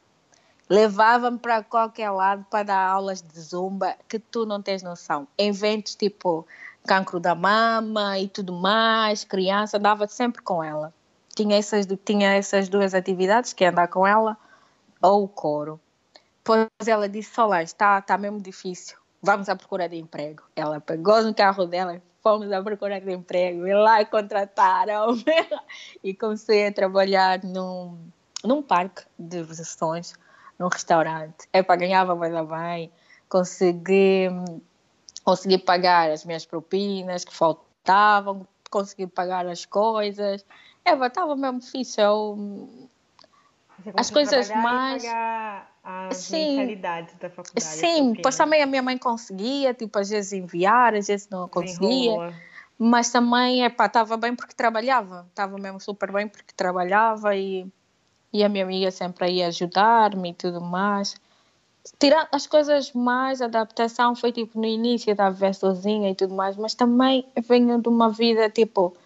Levava-me 0.68 1.38
para 1.38 1.62
qualquer 1.62 2.10
lado 2.10 2.46
para 2.50 2.64
dar 2.64 2.88
aulas 2.88 3.20
de 3.20 3.38
zumba 3.38 3.94
que 4.08 4.18
tu 4.18 4.46
não 4.46 4.62
tens 4.62 4.82
noção. 4.82 5.28
Eventos 5.36 5.94
tipo 5.94 6.46
cancro 6.86 7.20
da 7.20 7.34
mama 7.34 8.18
e 8.18 8.28
tudo 8.28 8.52
mais, 8.52 9.24
criança, 9.24 9.78
dava 9.78 10.06
sempre 10.06 10.42
com 10.42 10.62
ela. 10.62 10.92
Tinha 11.34 11.56
essas, 11.56 11.86
tinha 12.04 12.32
essas 12.32 12.68
duas 12.68 12.94
atividades, 12.94 13.52
que 13.52 13.64
é 13.64 13.68
andar 13.68 13.88
com 13.88 14.06
ela 14.06 14.36
ou 15.02 15.24
o 15.24 15.28
coro. 15.28 15.80
Depois 16.38 16.68
ela 16.86 17.08
disse, 17.08 17.34
Solange, 17.34 17.64
está 17.64 18.00
tá 18.00 18.16
mesmo 18.16 18.40
difícil, 18.40 18.96
vamos 19.22 19.48
à 19.48 19.56
procura 19.56 19.88
de 19.88 19.96
emprego. 19.96 20.42
Ela 20.54 20.80
pegou 20.80 21.22
no 21.22 21.34
carro 21.34 21.66
dela, 21.66 22.00
fomos 22.22 22.52
à 22.52 22.62
procura 22.62 23.00
de 23.00 23.12
emprego, 23.12 23.66
e 23.66 23.74
lá 23.74 24.04
contrataram 24.04 25.16
e 26.04 26.14
comecei 26.14 26.68
a 26.68 26.72
trabalhar 26.72 27.42
num, 27.42 27.98
num 28.44 28.62
parque 28.62 29.02
de 29.18 29.38
diversões 29.38 30.14
num 30.64 30.68
restaurante. 30.68 31.46
É 31.52 31.62
para 31.62 31.76
ganhava 31.76 32.16
mais 32.16 32.32
bem, 32.48 32.90
consegui, 33.28 34.28
consegui 35.22 35.58
pagar 35.58 36.10
as 36.10 36.24
minhas 36.24 36.46
propinas 36.46 37.24
que 37.24 37.34
faltavam, 37.34 38.46
consegui 38.70 39.06
pagar 39.06 39.46
as 39.46 39.66
coisas. 39.66 40.44
É, 40.84 40.92
estava 40.92 41.36
mesmo 41.36 41.60
difícil. 41.60 42.02
Eu, 42.02 42.88
as 43.96 44.10
coisas 44.10 44.48
mais. 44.50 45.04
sim, 46.12 46.56
da 47.20 47.28
faculdade. 47.28 47.76
Sim, 47.76 48.14
pois 48.22 48.36
também 48.36 48.62
a 48.62 48.66
minha 48.66 48.82
mãe 48.82 48.96
conseguia, 48.96 49.74
tipo, 49.74 49.98
às 49.98 50.08
vezes 50.08 50.32
enviar, 50.32 50.94
às 50.94 51.08
vezes 51.08 51.28
não 51.28 51.46
conseguia. 51.46 52.32
Mas 52.78 53.10
também, 53.10 53.64
estava 53.64 54.16
bem 54.16 54.34
porque 54.34 54.54
trabalhava. 54.54 55.26
Estava 55.28 55.58
mesmo 55.58 55.78
super 55.78 56.10
bem 56.10 56.26
porque 56.26 56.54
trabalhava 56.56 57.36
e 57.36 57.70
e 58.34 58.42
a 58.42 58.48
minha 58.48 58.64
amiga 58.64 58.90
sempre 58.90 59.26
aí 59.26 59.42
ajudar-me 59.44 60.30
e 60.30 60.34
tudo 60.34 60.60
mais. 60.60 61.14
Tirar 62.00 62.28
as 62.32 62.48
coisas 62.48 62.92
mais, 62.92 63.40
adaptação 63.40 64.16
foi 64.16 64.32
tipo 64.32 64.58
no 64.58 64.66
início 64.66 65.14
viver 65.14 65.54
sozinha 65.54 66.10
e 66.10 66.16
tudo 66.16 66.34
mais, 66.34 66.56
mas 66.56 66.74
também 66.74 67.24
venho 67.48 67.80
de 67.80 67.88
uma 67.88 68.10
vida 68.10 68.50
tipo, 68.50 68.96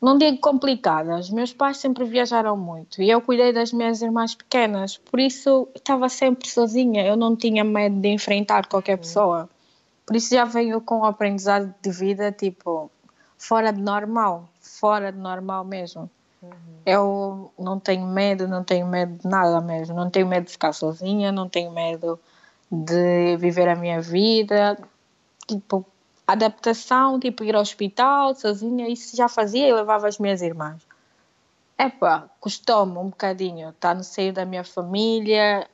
não 0.00 0.16
digo 0.16 0.38
complicada, 0.38 1.18
os 1.18 1.28
meus 1.28 1.52
pais 1.52 1.76
sempre 1.76 2.04
viajaram 2.04 2.56
muito 2.56 3.02
e 3.02 3.10
eu 3.10 3.20
cuidei 3.20 3.52
das 3.52 3.70
minhas 3.70 4.00
irmãs 4.00 4.34
pequenas, 4.34 4.96
por 4.96 5.20
isso 5.20 5.68
estava 5.74 6.08
sempre 6.08 6.48
sozinha, 6.48 7.04
eu 7.04 7.16
não 7.16 7.36
tinha 7.36 7.64
medo 7.64 8.00
de 8.00 8.08
enfrentar 8.08 8.66
qualquer 8.66 8.96
pessoa. 8.96 9.50
Por 10.06 10.16
isso 10.16 10.34
já 10.34 10.44
venho 10.44 10.80
com 10.80 11.00
um 11.00 11.04
aprendizado 11.04 11.74
de 11.82 11.90
vida 11.90 12.32
tipo 12.32 12.90
fora 13.36 13.70
de 13.72 13.82
normal, 13.82 14.48
fora 14.60 15.12
de 15.12 15.18
normal 15.18 15.64
mesmo. 15.64 16.10
Uhum. 16.44 16.82
Eu 16.84 17.52
não 17.58 17.80
tenho 17.80 18.06
medo, 18.06 18.46
não 18.46 18.62
tenho 18.62 18.86
medo 18.86 19.18
de 19.22 19.28
nada 19.28 19.60
mesmo. 19.60 19.94
Não 19.94 20.10
tenho 20.10 20.26
medo 20.26 20.44
de 20.44 20.52
ficar 20.52 20.72
sozinha, 20.72 21.32
não 21.32 21.48
tenho 21.48 21.70
medo 21.70 22.20
de 22.70 23.36
viver 23.38 23.68
a 23.68 23.76
minha 23.76 24.00
vida. 24.00 24.78
Tipo, 25.46 25.84
adaptação, 26.26 27.18
tipo 27.18 27.44
ir 27.44 27.54
ao 27.54 27.62
hospital 27.62 28.34
sozinha, 28.34 28.88
isso 28.88 29.16
já 29.16 29.28
fazia 29.28 29.68
e 29.68 29.72
levava 29.72 30.08
as 30.08 30.18
minhas 30.18 30.42
irmãs. 30.42 30.86
Epá, 31.78 32.28
custou-me 32.40 32.98
um 32.98 33.08
bocadinho 33.08 33.70
estar 33.70 33.94
no 33.94 34.04
seio 34.04 34.32
da 34.32 34.44
minha 34.44 34.64
família, 34.64 35.68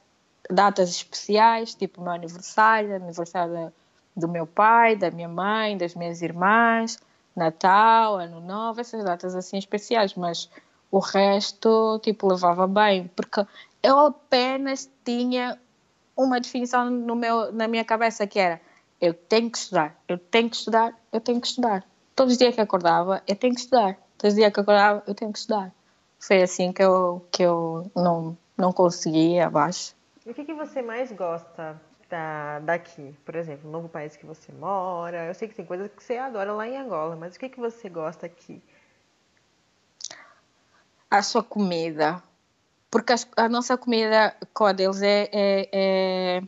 datas 0.50 0.90
especiais, 0.90 1.74
tipo 1.74 2.00
meu 2.00 2.12
aniversário, 2.12 2.96
aniversário 2.96 3.72
do 4.16 4.26
meu 4.26 4.46
pai, 4.46 4.96
da 4.96 5.10
minha 5.10 5.28
mãe, 5.28 5.76
das 5.76 5.94
minhas 5.94 6.22
irmãs 6.22 6.98
Natal, 7.40 8.16
Ano 8.16 8.40
Novo, 8.40 8.80
essas 8.80 9.04
datas 9.04 9.34
assim 9.34 9.58
especiais, 9.58 10.14
mas 10.14 10.50
o 10.90 10.98
resto, 10.98 11.98
tipo, 12.02 12.28
levava 12.28 12.66
bem, 12.66 13.10
porque 13.14 13.44
eu 13.82 13.98
apenas 13.98 14.90
tinha 15.04 15.58
uma 16.16 16.40
definição 16.40 16.90
no 16.90 17.16
meu, 17.16 17.52
na 17.52 17.66
minha 17.66 17.84
cabeça 17.84 18.26
que 18.26 18.38
era 18.38 18.60
eu 19.00 19.14
tenho 19.14 19.50
que 19.50 19.58
estudar, 19.58 19.96
eu 20.06 20.18
tenho 20.18 20.50
que 20.50 20.56
estudar, 20.56 20.94
eu 21.10 21.20
tenho 21.20 21.40
que 21.40 21.46
estudar. 21.46 21.84
Todos 22.14 22.32
os 22.34 22.38
dias 22.38 22.54
que 22.54 22.60
acordava, 22.60 23.22
eu 23.26 23.34
tenho 23.34 23.54
que 23.54 23.60
estudar. 23.60 23.96
Todos 24.18 24.34
os 24.34 24.38
dias 24.38 24.52
que 24.52 24.60
acordava, 24.60 25.02
eu 25.06 25.14
tenho 25.14 25.32
que 25.32 25.38
estudar. 25.38 25.72
Foi 26.18 26.42
assim 26.42 26.70
que 26.70 26.82
eu, 26.82 27.26
que 27.32 27.42
eu 27.42 27.90
não, 27.96 28.36
não 28.58 28.72
conseguia 28.72 29.46
abaixo. 29.46 29.94
E 30.26 30.30
o 30.30 30.34
que, 30.34 30.44
que 30.44 30.52
você 30.52 30.82
mais 30.82 31.10
gosta 31.12 31.80
da, 32.10 32.58
daqui, 32.58 33.16
por 33.24 33.36
exemplo, 33.36 33.68
o 33.68 33.72
novo 33.72 33.88
país 33.88 34.16
que 34.16 34.26
você 34.26 34.52
mora. 34.52 35.26
Eu 35.26 35.34
sei 35.34 35.48
que 35.48 35.54
tem 35.54 35.64
coisas 35.64 35.90
que 35.90 36.02
você 36.02 36.16
adora 36.16 36.52
lá 36.52 36.68
em 36.68 36.76
Angola, 36.76 37.16
mas 37.16 37.36
o 37.36 37.38
que, 37.38 37.48
que 37.48 37.60
você 37.60 37.88
gosta 37.88 38.26
aqui? 38.26 38.60
A 41.10 41.22
sua 41.22 41.42
comida. 41.42 42.22
Porque 42.90 43.14
a, 43.36 43.48
nossa 43.48 43.78
comida 43.78 44.36
com 44.52 44.68
é, 44.68 44.74
é, 45.32 45.68
é, 45.72 46.42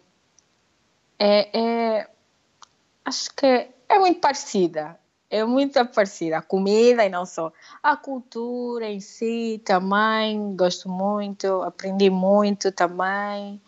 é, 1.18 1.60
é 1.98 2.08
acho 3.04 3.32
que 3.34 3.68
é 3.88 3.98
muito 3.98 4.20
parecida. 4.20 4.98
É 5.30 5.44
muito 5.44 5.84
parecida. 5.86 6.38
A 6.38 6.42
comida 6.42 7.04
e 7.04 7.08
não 7.08 7.24
só. 7.24 7.52
A 7.82 7.96
cultura 7.96 8.86
em 8.86 9.00
si 9.00 9.62
também, 9.64 10.56
gosto 10.56 10.88
muito, 10.88 11.62
aprendi 11.62 12.10
muito 12.10 12.70
também. 12.72 13.62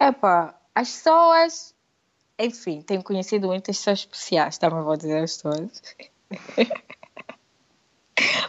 Epá, 0.00 0.58
as 0.74 0.90
pessoas, 0.90 1.74
enfim, 2.38 2.82
tenho 2.82 3.02
conhecido 3.02 3.48
muitas 3.48 3.76
pessoas 3.78 4.00
especiais, 4.00 4.58
também 4.58 4.82
vou 4.82 4.96
dizer 4.96 5.22
as 5.22 5.36
pessoas. 5.36 5.82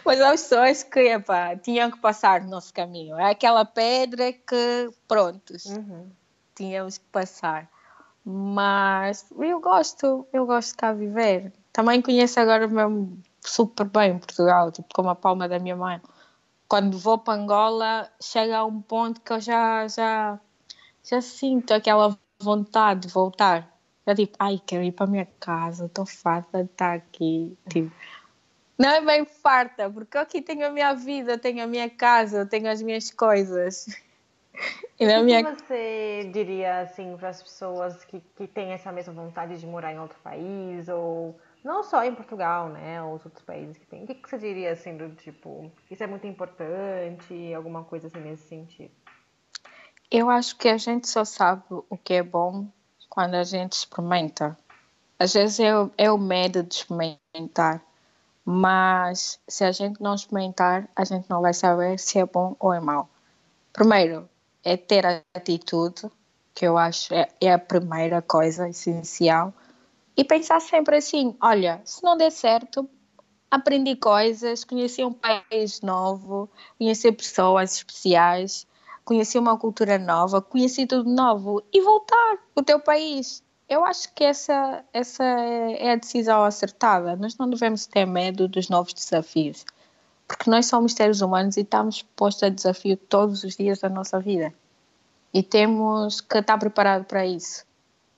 Mas 0.04 0.20
as 0.20 0.42
pessoas 0.42 0.82
que 0.82 1.00
epá, 1.00 1.56
tinham 1.56 1.90
que 1.90 1.98
passar 1.98 2.42
no 2.42 2.50
nosso 2.50 2.72
caminho. 2.72 3.18
É 3.18 3.30
aquela 3.30 3.64
pedra 3.64 4.32
que, 4.32 4.90
prontos, 5.08 5.64
uhum. 5.66 6.10
tínhamos 6.54 6.98
que 6.98 7.06
passar. 7.06 7.68
Mas 8.24 9.26
eu 9.38 9.60
gosto, 9.60 10.26
eu 10.32 10.46
gosto 10.46 10.70
de 10.70 10.76
cá 10.76 10.92
viver. 10.92 11.52
Também 11.72 12.00
conheço 12.00 12.38
agora 12.40 12.66
mesmo 12.68 13.18
super 13.40 13.86
bem 13.86 14.18
Portugal, 14.18 14.70
tipo 14.70 14.88
como 14.94 15.10
a 15.10 15.14
palma 15.14 15.48
da 15.48 15.58
minha 15.58 15.76
mãe. 15.76 16.00
Quando 16.68 16.98
vou 16.98 17.18
para 17.18 17.38
Angola, 17.38 18.10
chega 18.20 18.58
a 18.58 18.64
um 18.64 18.80
ponto 18.80 19.20
que 19.20 19.32
eu 19.32 19.40
já, 19.40 19.86
já 19.88 20.40
já 21.04 21.20
sinto 21.20 21.72
aquela 21.72 22.18
vontade 22.40 23.06
de 23.06 23.12
voltar. 23.12 23.72
Já 24.06 24.14
tipo, 24.14 24.36
ai, 24.38 24.60
quero 24.66 24.82
ir 24.82 24.92
para 24.92 25.06
a 25.06 25.08
minha 25.08 25.26
casa, 25.38 25.86
estou 25.86 26.06
farta 26.06 26.64
de 26.64 26.70
estar 26.70 26.94
aqui. 26.94 27.56
Tipo, 27.68 27.92
não 28.78 28.88
é 28.88 29.00
bem 29.00 29.24
farta, 29.24 29.88
porque 29.88 30.18
aqui 30.18 30.42
tenho 30.42 30.66
a 30.66 30.70
minha 30.70 30.92
vida, 30.94 31.38
tenho 31.38 31.62
a 31.62 31.66
minha 31.66 31.88
casa, 31.88 32.44
tenho 32.44 32.68
as 32.68 32.82
minhas 32.82 33.10
coisas. 33.10 33.86
E 35.00 35.04
o 35.04 35.24
minha... 35.24 35.42
que 35.42 35.64
você 35.64 36.30
diria 36.32 36.82
assim 36.82 37.16
para 37.16 37.30
as 37.30 37.42
pessoas 37.42 38.04
que, 38.04 38.20
que 38.36 38.46
têm 38.46 38.70
essa 38.70 38.92
mesma 38.92 39.12
vontade 39.12 39.58
de 39.58 39.66
morar 39.66 39.92
em 39.92 39.98
outro 39.98 40.16
país 40.22 40.88
ou 40.88 41.36
não 41.64 41.82
só 41.82 42.04
em 42.04 42.14
Portugal, 42.14 42.68
né, 42.68 43.02
ou 43.02 43.14
os 43.14 43.24
outros 43.24 43.44
países 43.44 43.76
que 43.76 43.86
tem? 43.86 44.04
O 44.04 44.06
que, 44.06 44.14
que 44.14 44.30
você 44.30 44.38
diria 44.38 44.70
assim 44.70 44.96
do 44.96 45.10
tipo, 45.16 45.68
isso 45.90 46.00
é 46.00 46.06
muito 46.06 46.28
importante, 46.28 47.52
alguma 47.52 47.82
coisa 47.82 48.06
assim 48.06 48.20
nesse 48.20 48.46
sentido? 48.46 48.92
Eu 50.16 50.30
acho 50.30 50.54
que 50.54 50.68
a 50.68 50.78
gente 50.78 51.08
só 51.08 51.24
sabe 51.24 51.64
o 51.68 51.98
que 51.98 52.14
é 52.14 52.22
bom 52.22 52.68
quando 53.08 53.34
a 53.34 53.42
gente 53.42 53.72
experimenta. 53.72 54.56
Às 55.18 55.32
vezes 55.32 55.58
é, 55.58 55.72
é 55.98 56.08
o 56.08 56.16
medo 56.16 56.62
de 56.62 56.72
experimentar, 56.72 57.82
mas 58.44 59.40
se 59.48 59.64
a 59.64 59.72
gente 59.72 60.00
não 60.00 60.14
experimentar, 60.14 60.88
a 60.94 61.04
gente 61.04 61.28
não 61.28 61.42
vai 61.42 61.52
saber 61.52 61.98
se 61.98 62.20
é 62.20 62.24
bom 62.24 62.54
ou 62.60 62.72
é 62.72 62.78
mau. 62.78 63.08
Primeiro, 63.72 64.28
é 64.62 64.76
ter 64.76 65.04
atitude, 65.34 66.08
que 66.54 66.64
eu 66.64 66.78
acho 66.78 67.12
é, 67.12 67.28
é 67.40 67.52
a 67.52 67.58
primeira 67.58 68.22
coisa 68.22 68.68
essencial, 68.68 69.52
e 70.16 70.22
pensar 70.22 70.60
sempre 70.60 70.96
assim: 70.96 71.36
olha, 71.42 71.82
se 71.84 72.04
não 72.04 72.16
der 72.16 72.30
certo, 72.30 72.88
aprendi 73.50 73.96
coisas, 73.96 74.62
conheci 74.62 75.04
um 75.04 75.12
país 75.12 75.80
novo, 75.80 76.48
conheci 76.78 77.10
pessoas 77.10 77.78
especiais 77.78 78.64
conhecer 79.04 79.38
uma 79.38 79.58
cultura 79.58 79.98
nova, 79.98 80.40
conhecer 80.40 80.86
tudo 80.86 81.08
novo 81.08 81.62
e 81.72 81.80
voltar 81.82 82.36
para 82.54 82.62
o 82.62 82.64
teu 82.64 82.80
país. 82.80 83.42
Eu 83.68 83.84
acho 83.84 84.12
que 84.14 84.24
essa, 84.24 84.84
essa 84.92 85.24
é 85.24 85.92
a 85.92 85.96
decisão 85.96 86.44
acertada. 86.44 87.16
Nós 87.16 87.36
não 87.36 87.48
devemos 87.48 87.86
ter 87.86 88.06
medo 88.06 88.48
dos 88.48 88.68
novos 88.68 88.92
desafios, 88.92 89.64
porque 90.26 90.50
nós 90.50 90.66
somos 90.66 90.92
seres 90.92 91.20
humanos 91.20 91.56
e 91.56 91.60
estamos 91.60 92.02
postos 92.02 92.44
a 92.44 92.48
desafio 92.48 92.96
todos 92.96 93.44
os 93.44 93.56
dias 93.56 93.80
da 93.80 93.88
nossa 93.88 94.18
vida. 94.18 94.52
E 95.32 95.42
temos 95.42 96.20
que 96.20 96.38
estar 96.38 96.58
preparados 96.58 97.06
para 97.06 97.26
isso. 97.26 97.64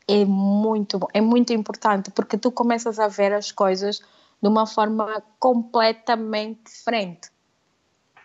É 0.08 0.24
muito 0.24 1.00
é 1.12 1.20
muito 1.20 1.52
importante, 1.52 2.10
porque 2.10 2.38
tu 2.38 2.52
começas 2.52 2.98
a 2.98 3.08
ver 3.08 3.32
as 3.32 3.50
coisas 3.50 4.00
de 4.40 4.48
uma 4.48 4.66
forma 4.66 5.22
completamente 5.38 6.64
diferente. 6.64 7.30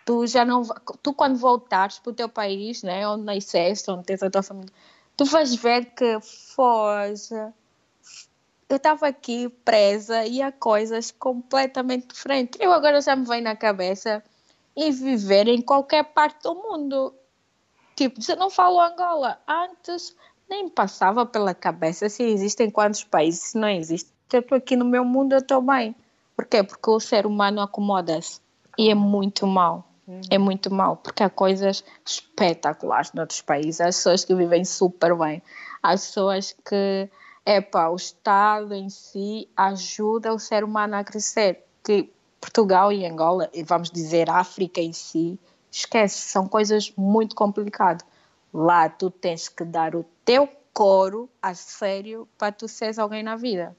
Tu 0.04 0.26
já 0.26 0.44
não, 0.44 0.62
tu 1.02 1.12
quando 1.12 1.36
voltares 1.36 1.98
para 1.98 2.10
o 2.10 2.14
teu 2.14 2.28
país, 2.28 2.82
né, 2.82 3.06
onde 3.06 3.24
nasceste, 3.24 3.90
onde 3.90 4.04
tens 4.04 4.22
a 4.22 4.30
tua 4.30 4.42
família, 4.42 4.72
tu 5.16 5.24
vais 5.24 5.54
ver 5.54 5.86
que 5.94 6.18
foge. 6.20 7.34
Eu 8.68 8.76
estava 8.76 9.06
aqui 9.06 9.48
presa 9.64 10.24
e 10.26 10.40
há 10.40 10.50
coisas 10.50 11.10
completamente 11.10 12.08
diferentes. 12.08 12.58
Eu 12.60 12.72
agora 12.72 13.00
já 13.00 13.14
me 13.14 13.26
vem 13.26 13.42
na 13.42 13.54
cabeça 13.54 14.24
em 14.76 14.90
viver 14.90 15.46
em 15.46 15.60
qualquer 15.60 16.04
parte 16.04 16.42
do 16.42 16.54
mundo. 16.54 17.14
Tipo, 17.94 18.20
se 18.20 18.32
eu 18.32 18.36
não 18.36 18.50
falo 18.50 18.80
Angola, 18.80 19.38
antes 19.46 20.16
nem 20.48 20.68
passava 20.68 21.24
pela 21.24 21.54
cabeça 21.54 22.08
se 22.08 22.22
existem 22.22 22.70
quantos 22.70 23.04
países, 23.04 23.50
se 23.50 23.58
não 23.58 23.68
existe. 23.68 24.10
Eu 24.32 24.40
estou 24.40 24.56
aqui 24.56 24.76
no 24.76 24.84
meu 24.84 25.04
mundo, 25.04 25.32
eu 25.32 25.38
estou 25.38 25.60
bem. 25.60 25.94
Por 26.34 26.46
quê? 26.46 26.62
Porque 26.62 26.90
o 26.90 26.98
ser 26.98 27.26
humano 27.26 27.60
acomoda-se. 27.60 28.40
E 28.78 28.90
é 28.90 28.94
muito 28.94 29.46
É 30.30 30.38
muito 30.38 30.72
mal, 30.72 30.96
porque 30.96 31.22
há 31.22 31.30
coisas 31.30 31.84
espetaculares 32.04 33.12
noutros 33.12 33.40
países. 33.42 33.80
Há 33.80 33.86
pessoas 33.86 34.24
que 34.24 34.34
vivem 34.34 34.64
super 34.64 35.14
bem. 35.16 35.42
Há 35.82 35.92
pessoas 35.92 36.56
que, 36.64 37.08
epá, 37.44 37.88
o 37.88 37.96
Estado 37.96 38.74
em 38.74 38.88
si 38.88 39.48
ajuda 39.56 40.32
o 40.32 40.38
ser 40.38 40.64
humano 40.64 40.96
a 40.96 41.04
crescer. 41.04 41.64
Que 41.82 42.10
Portugal 42.40 42.92
e 42.92 43.06
Angola, 43.06 43.48
e 43.54 43.62
vamos 43.62 43.90
dizer 43.90 44.28
África 44.28 44.80
em 44.80 44.92
si, 44.92 45.38
esquece, 45.70 46.18
são 46.18 46.48
coisas 46.48 46.92
muito 46.96 47.36
complicadas. 47.36 48.04
Lá 48.52 48.88
tu 48.88 49.10
tens 49.10 49.48
que 49.48 49.64
dar 49.64 49.94
o 49.94 50.04
teu 50.24 50.48
coro 50.72 51.28
a 51.40 51.54
sério 51.54 52.28
para 52.36 52.52
tu 52.52 52.66
seres 52.66 52.98
alguém 52.98 53.22
na 53.22 53.36
vida. 53.36 53.76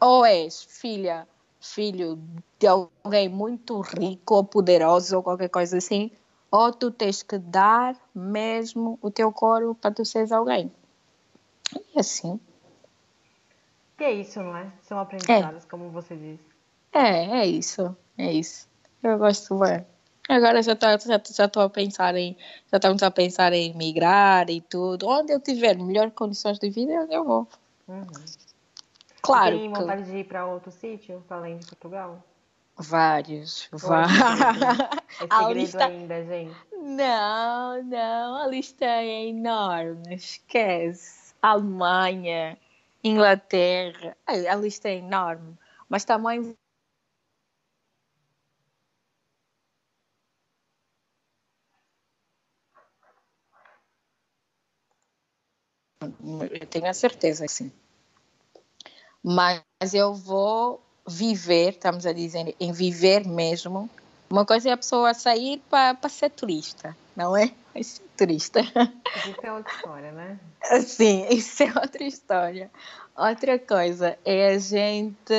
Ou 0.00 0.24
és 0.24 0.62
filha 0.62 1.26
filho 1.64 2.18
de 2.58 2.66
alguém 2.66 3.28
muito 3.28 3.80
rico 3.80 4.34
ou 4.34 4.44
poderoso 4.44 5.16
ou 5.16 5.22
qualquer 5.22 5.48
coisa 5.48 5.78
assim, 5.78 6.10
ou 6.50 6.72
tu 6.72 6.90
tens 6.90 7.22
que 7.22 7.38
dar 7.38 7.96
mesmo 8.14 8.98
o 9.02 9.10
teu 9.10 9.32
coro 9.32 9.74
para 9.74 9.90
tu 9.90 10.04
seres 10.04 10.30
alguém. 10.30 10.70
E 11.94 11.98
assim. 11.98 12.38
Que 13.96 14.04
é 14.04 14.12
isso, 14.12 14.40
não 14.40 14.56
é? 14.56 14.72
São 14.82 14.98
aprendizados, 14.98 15.64
é. 15.64 15.68
como 15.68 15.90
você 15.90 16.16
disse. 16.16 16.44
É, 16.92 17.40
é 17.40 17.46
isso. 17.46 17.96
É 18.16 18.32
isso. 18.32 18.68
Eu 19.02 19.18
gosto 19.18 19.58
bem. 19.58 19.84
Agora 20.28 20.62
já 20.62 20.72
estou 20.72 20.88
já, 20.88 21.20
já 21.32 21.48
tô 21.48 21.60
a 21.60 21.68
pensar 21.68 22.14
em 22.14 22.36
já 22.70 22.78
estamos 22.78 23.02
a 23.02 23.10
pensar 23.10 23.52
em 23.52 23.74
migrar 23.74 24.48
e 24.48 24.60
tudo. 24.60 25.06
Onde 25.06 25.32
eu 25.32 25.40
tiver 25.40 25.76
melhores 25.76 26.14
condições 26.14 26.58
de 26.58 26.70
vida, 26.70 27.06
eu 27.10 27.24
vou. 27.24 27.48
Uhum. 27.86 28.06
Claro. 29.24 29.58
Tem 29.58 29.72
vontade 29.72 30.04
de 30.04 30.18
ir 30.18 30.24
para 30.24 30.44
outro 30.44 30.70
sítio, 30.70 31.24
além 31.30 31.56
de 31.56 31.66
Portugal? 31.66 32.22
Vários, 32.76 33.68
vários. 33.72 34.18
É 35.20 35.28
segredo 35.28 35.60
lista... 35.60 35.84
ainda, 35.84 36.24
gente? 36.24 36.56
Não, 36.72 37.82
não, 37.84 38.36
a 38.42 38.46
lista 38.48 38.84
é 38.84 39.28
enorme, 39.28 40.16
esquece. 40.16 41.32
Alemanha, 41.40 42.58
Inglaterra, 43.02 44.16
a 44.26 44.56
lista 44.56 44.88
é 44.88 44.96
enorme, 44.96 45.56
mas 45.88 46.04
também 46.04 46.56
eu 56.50 56.66
tenho 56.66 56.86
a 56.86 56.92
certeza, 56.92 57.46
sim 57.46 57.72
mas 59.24 59.62
eu 59.94 60.12
vou 60.12 60.82
viver, 61.08 61.70
estamos 61.70 62.04
a 62.04 62.12
dizer, 62.12 62.54
em 62.60 62.72
viver 62.72 63.26
mesmo. 63.26 63.88
Uma 64.28 64.44
coisa 64.44 64.68
é 64.68 64.72
a 64.72 64.76
pessoa 64.76 65.14
sair 65.14 65.62
para 65.70 65.96
ser 66.08 66.30
turista, 66.30 66.94
não 67.16 67.34
é? 67.34 67.50
Ser 67.82 68.02
turista. 68.16 68.60
Isso 68.60 69.40
é 69.42 69.52
outra 69.52 69.72
história, 69.72 70.12
né? 70.12 70.38
Sim, 70.86 71.26
isso 71.30 71.62
é 71.62 71.72
outra 71.74 72.04
história. 72.04 72.70
Outra 73.16 73.58
coisa 73.58 74.18
é 74.24 74.54
a 74.54 74.58
gente 74.58 75.32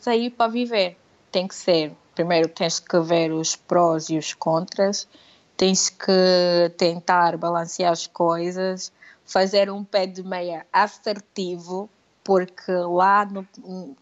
sair 0.00 0.30
para 0.30 0.50
viver. 0.50 0.96
Tem 1.32 1.48
que 1.48 1.54
ser, 1.54 1.92
primeiro 2.14 2.48
tens 2.48 2.78
que 2.78 3.00
ver 3.00 3.32
os 3.32 3.56
prós 3.56 4.10
e 4.10 4.18
os 4.18 4.32
contras, 4.34 5.08
tens 5.56 5.88
que 5.88 6.70
tentar 6.76 7.36
balancear 7.36 7.92
as 7.92 8.06
coisas, 8.06 8.92
fazer 9.24 9.70
um 9.70 9.82
pé 9.82 10.06
de 10.06 10.22
meia 10.22 10.66
assertivo, 10.72 11.88
porque 12.24 12.72
lá 12.72 13.26
no, 13.26 13.46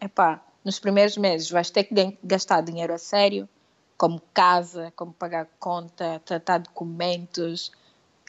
epá, 0.01 0.41
nos 0.63 0.79
primeiros 0.79 1.17
meses 1.17 1.51
vais 1.51 1.69
ter 1.69 1.83
que 1.83 2.17
gastar 2.23 2.61
dinheiro 2.61 2.93
a 2.93 2.97
sério, 2.97 3.47
como 3.97 4.21
casa, 4.33 4.91
como 4.95 5.13
pagar 5.13 5.47
conta, 5.59 6.21
tratar 6.25 6.59
documentos. 6.59 7.71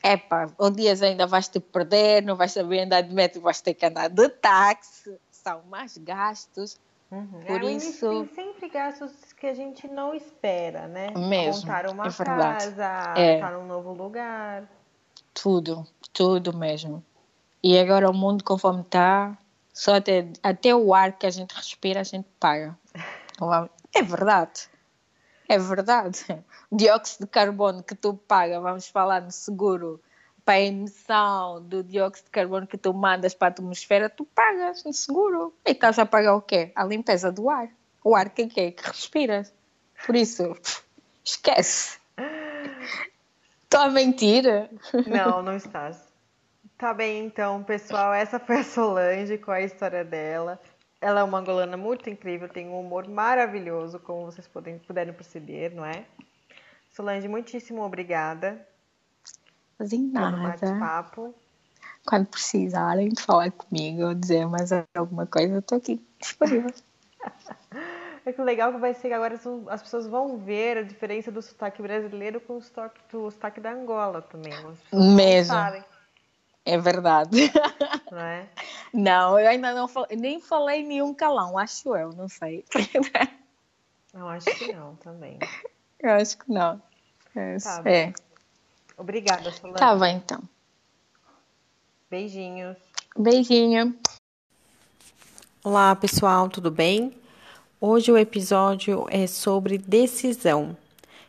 Epá, 0.02 0.50
um 0.60 0.70
dias 0.70 1.00
ainda 1.00 1.26
vais 1.26 1.48
te 1.48 1.60
perder, 1.60 2.22
não 2.22 2.36
vais 2.36 2.52
saber 2.52 2.80
andar 2.80 3.02
de 3.02 3.14
metro, 3.14 3.40
vais 3.40 3.60
ter 3.60 3.72
que 3.72 3.86
andar 3.86 4.08
de 4.08 4.28
táxi, 4.28 5.16
são 5.30 5.62
mais 5.70 5.96
gastos. 5.96 6.78
Uhum. 7.10 7.40
Por 7.46 7.62
é, 7.62 7.72
isso 7.72 8.08
tem 8.08 8.28
sempre 8.34 8.68
gastos 8.68 9.32
que 9.34 9.46
a 9.46 9.54
gente 9.54 9.86
não 9.86 10.14
espera, 10.14 10.88
né? 10.88 11.10
Mesmo, 11.16 11.62
Montar 11.62 11.88
uma 11.88 12.06
é 12.08 12.10
casa, 12.10 13.14
é. 13.16 13.34
estar 13.36 13.52
num 13.52 13.66
novo 13.66 13.92
lugar. 13.92 14.68
Tudo, 15.32 15.86
tudo 16.12 16.56
mesmo. 16.56 17.04
E 17.62 17.78
agora 17.78 18.10
o 18.10 18.12
mundo 18.12 18.42
conforme 18.42 18.82
está, 18.82 19.38
só 19.74 19.96
até, 19.96 20.28
até 20.40 20.72
o 20.72 20.94
ar 20.94 21.18
que 21.18 21.26
a 21.26 21.30
gente 21.30 21.52
respira 21.52 22.00
a 22.00 22.04
gente 22.04 22.28
paga. 22.38 22.78
É 23.92 24.00
verdade. 24.00 24.68
É 25.48 25.58
verdade. 25.58 26.24
Dióxido 26.70 27.26
de 27.26 27.30
carbono 27.30 27.82
que 27.82 27.96
tu 27.96 28.14
paga, 28.14 28.60
vamos 28.60 28.86
falar 28.86 29.20
no 29.20 29.32
seguro, 29.32 30.00
para 30.44 30.54
a 30.54 30.60
emissão 30.60 31.60
do 31.60 31.82
dióxido 31.82 32.26
de 32.26 32.30
carbono 32.30 32.66
que 32.66 32.78
tu 32.78 32.94
mandas 32.94 33.34
para 33.34 33.48
a 33.48 33.50
atmosfera, 33.50 34.08
tu 34.08 34.24
pagas 34.24 34.84
no 34.84 34.92
seguro. 34.92 35.52
E 35.66 35.72
estás 35.72 35.98
a 35.98 36.06
pagar 36.06 36.36
o 36.36 36.42
quê? 36.42 36.70
A 36.76 36.84
limpeza 36.84 37.32
do 37.32 37.50
ar. 37.50 37.68
O 38.04 38.14
ar 38.14 38.30
que 38.30 38.42
é 38.42 38.70
que 38.70 38.86
respiras. 38.86 39.52
Por 40.06 40.14
isso, 40.14 40.56
esquece. 41.24 41.98
Estou 43.64 43.80
a 43.80 43.88
mentir? 43.88 44.44
Não, 45.08 45.42
não 45.42 45.56
estás. 45.56 46.13
Tá 46.76 46.92
bem, 46.92 47.24
então, 47.24 47.62
pessoal. 47.62 48.12
Essa 48.12 48.38
foi 48.38 48.58
a 48.58 48.64
Solange 48.64 49.38
com 49.38 49.50
a 49.50 49.60
história 49.60 50.04
dela. 50.04 50.60
Ela 51.00 51.20
é 51.20 51.22
uma 51.22 51.38
angolana 51.38 51.76
muito 51.76 52.08
incrível, 52.10 52.48
tem 52.48 52.68
um 52.68 52.80
humor 52.80 53.06
maravilhoso, 53.08 53.98
como 54.00 54.24
vocês 54.24 54.48
podem, 54.48 54.78
puderam 54.78 55.12
perceber, 55.12 55.74
não 55.74 55.84
é? 55.84 56.04
Solange, 56.90 57.28
muitíssimo 57.28 57.82
obrigada. 57.82 58.66
De 59.80 59.98
nada. 59.98 60.56
papo 60.78 61.34
Quando 62.06 62.26
precisarem 62.26 63.08
de 63.08 63.20
falar 63.20 63.50
comigo 63.50 64.06
ou 64.06 64.14
dizer 64.14 64.46
mais 64.46 64.70
alguma 64.94 65.26
coisa, 65.26 65.54
eu 65.54 65.58
estou 65.58 65.78
aqui 65.78 66.00
disponível. 66.18 66.70
É 68.26 68.32
que 68.32 68.40
o 68.40 68.44
legal 68.44 68.72
que 68.72 68.78
vai 68.78 68.94
ser 68.94 69.08
que 69.08 69.14
agora 69.14 69.38
as 69.68 69.82
pessoas 69.82 70.06
vão 70.06 70.38
ver 70.38 70.78
a 70.78 70.82
diferença 70.82 71.30
do 71.30 71.42
sotaque 71.42 71.82
brasileiro 71.82 72.40
com 72.40 72.56
o 72.56 72.62
sotaque, 72.62 72.98
do 73.12 73.30
sotaque 73.30 73.60
da 73.60 73.70
Angola 73.70 74.22
também. 74.22 74.54
Mesmo. 74.90 75.54
É 76.64 76.78
verdade. 76.78 77.52
Não 78.10 78.18
é? 78.18 78.48
Não, 78.92 79.38
eu 79.38 79.48
ainda 79.48 79.74
não 79.74 79.88
falei, 79.88 80.16
nem 80.16 80.40
falei 80.40 80.82
nenhum 80.82 81.12
calão, 81.12 81.58
acho 81.58 81.96
eu, 81.96 82.12
não 82.12 82.28
sei. 82.28 82.64
Eu 84.14 84.28
acho 84.28 84.46
que 84.46 84.72
não 84.72 84.94
também. 84.94 85.40
Eu 85.98 86.10
acho 86.12 86.38
que 86.38 86.48
não. 86.48 86.80
É. 87.34 87.56
Tá 87.58 87.82
é. 87.84 88.12
Obrigada, 88.96 89.50
Solane. 89.50 89.76
Tá 89.76 89.96
bem, 89.96 90.18
então. 90.18 90.40
Beijinhos. 92.08 92.76
Beijinho. 93.18 93.98
Olá, 95.64 95.96
pessoal, 95.96 96.48
tudo 96.48 96.70
bem? 96.70 97.12
Hoje 97.80 98.12
o 98.12 98.16
episódio 98.16 99.04
é 99.10 99.26
sobre 99.26 99.78
decisão. 99.78 100.76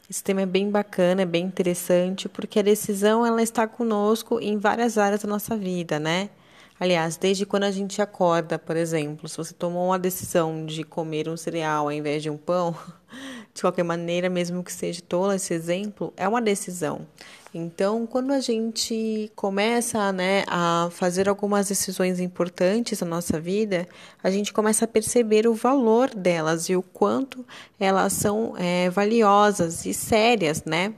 Esse 0.09 0.23
tema 0.23 0.41
é 0.41 0.45
bem 0.45 0.69
bacana, 0.69 1.23
é 1.23 1.25
bem 1.25 1.45
interessante, 1.45 2.29
porque 2.29 2.59
a 2.59 2.61
decisão 2.61 3.25
ela 3.25 3.41
está 3.41 3.67
conosco 3.67 4.39
em 4.39 4.57
várias 4.57 4.97
áreas 4.97 5.23
da 5.23 5.27
nossa 5.29 5.57
vida, 5.57 5.99
né? 5.99 6.29
Aliás, 6.77 7.15
desde 7.15 7.45
quando 7.45 7.63
a 7.63 7.71
gente 7.71 8.01
acorda, 8.01 8.59
por 8.59 8.75
exemplo, 8.75 9.29
se 9.29 9.37
você 9.37 9.53
tomou 9.53 9.87
uma 9.87 9.99
decisão 9.99 10.65
de 10.65 10.83
comer 10.83 11.29
um 11.29 11.37
cereal 11.37 11.85
ao 11.85 11.91
invés 11.91 12.21
de 12.21 12.29
um 12.29 12.35
pão, 12.35 12.75
de 13.53 13.61
qualquer 13.61 13.83
maneira, 13.83 14.29
mesmo 14.29 14.61
que 14.61 14.73
seja 14.73 15.01
tola 15.01 15.37
esse 15.37 15.53
exemplo, 15.53 16.13
é 16.17 16.27
uma 16.27 16.41
decisão. 16.41 17.07
Então, 17.53 18.05
quando 18.05 18.33
a 18.33 18.41
gente 18.41 19.31
começa 19.33 20.11
né, 20.11 20.43
a 20.47 20.89
fazer 20.91 21.29
algumas 21.29 21.69
decisões 21.69 22.19
importantes 22.19 22.99
na 22.99 23.07
nossa 23.07 23.39
vida, 23.39 23.87
a 24.21 24.29
gente 24.29 24.51
começa 24.51 24.83
a 24.83 24.87
perceber 24.89 25.47
o 25.47 25.53
valor 25.53 26.13
delas 26.13 26.67
e 26.67 26.75
o 26.75 26.81
quanto 26.81 27.45
elas 27.79 28.11
são 28.11 28.55
é, 28.57 28.89
valiosas 28.89 29.85
e 29.85 29.93
sérias, 29.93 30.65
né? 30.65 30.93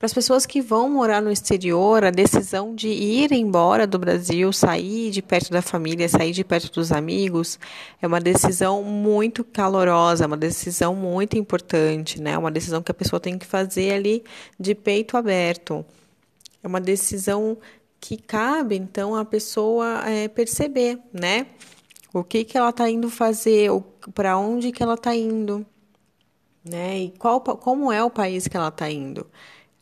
Para 0.00 0.06
as 0.06 0.14
pessoas 0.14 0.46
que 0.46 0.62
vão 0.62 0.88
morar 0.88 1.20
no 1.20 1.30
exterior, 1.30 2.02
a 2.06 2.10
decisão 2.10 2.74
de 2.74 2.88
ir 2.88 3.32
embora 3.32 3.86
do 3.86 3.98
Brasil, 3.98 4.50
sair 4.50 5.10
de 5.10 5.20
perto 5.20 5.50
da 5.50 5.60
família, 5.60 6.08
sair 6.08 6.32
de 6.32 6.42
perto 6.42 6.72
dos 6.72 6.90
amigos, 6.90 7.58
é 8.00 8.06
uma 8.06 8.18
decisão 8.18 8.82
muito 8.82 9.44
calorosa, 9.44 10.26
uma 10.26 10.38
decisão 10.38 10.94
muito 10.96 11.36
importante, 11.36 12.18
né? 12.18 12.38
Uma 12.38 12.50
decisão 12.50 12.82
que 12.82 12.90
a 12.90 12.94
pessoa 12.94 13.20
tem 13.20 13.36
que 13.36 13.44
fazer 13.44 13.92
ali 13.92 14.24
de 14.58 14.74
peito 14.74 15.18
aberto. 15.18 15.84
É 16.62 16.66
uma 16.66 16.80
decisão 16.80 17.58
que 18.00 18.16
cabe, 18.16 18.76
então, 18.76 19.14
a 19.14 19.24
pessoa 19.26 20.08
é, 20.08 20.28
perceber, 20.28 20.98
né? 21.12 21.46
O 22.10 22.24
que, 22.24 22.42
que 22.42 22.56
ela 22.56 22.70
está 22.70 22.88
indo 22.88 23.10
fazer, 23.10 23.68
para 24.14 24.38
onde 24.38 24.72
que 24.72 24.82
ela 24.82 24.94
está 24.94 25.14
indo, 25.14 25.66
né? 26.64 27.00
E 27.00 27.10
qual, 27.18 27.38
como 27.42 27.92
é 27.92 28.02
o 28.02 28.08
país 28.08 28.48
que 28.48 28.56
ela 28.56 28.68
está 28.68 28.90
indo. 28.90 29.26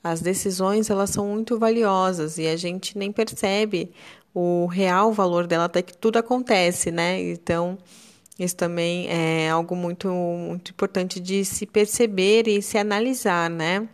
As 0.03 0.21
decisões 0.21 0.91
elas 0.91 1.11
são 1.11 1.27
muito 1.27 1.59
valiosas 1.59 2.39
e 2.39 2.47
a 2.47 2.57
gente 2.57 2.97
nem 2.97 3.11
percebe 3.11 3.93
o 4.35 4.67
real 4.67 5.13
valor 5.13 5.47
dela 5.47 5.65
até 5.65 5.83
que 5.83 5.97
tudo 5.97 6.19
acontece, 6.19 6.91
né? 6.91 7.21
Então, 7.21 7.77
isso 8.39 8.55
também 8.57 9.09
é 9.09 9.51
algo 9.51 9.75
muito, 9.75 10.09
muito 10.09 10.71
importante 10.71 11.19
de 11.19 11.45
se 11.45 11.67
perceber 11.67 12.47
e 12.47 12.63
se 12.63 12.79
analisar, 12.79 13.51
né? 13.51 13.89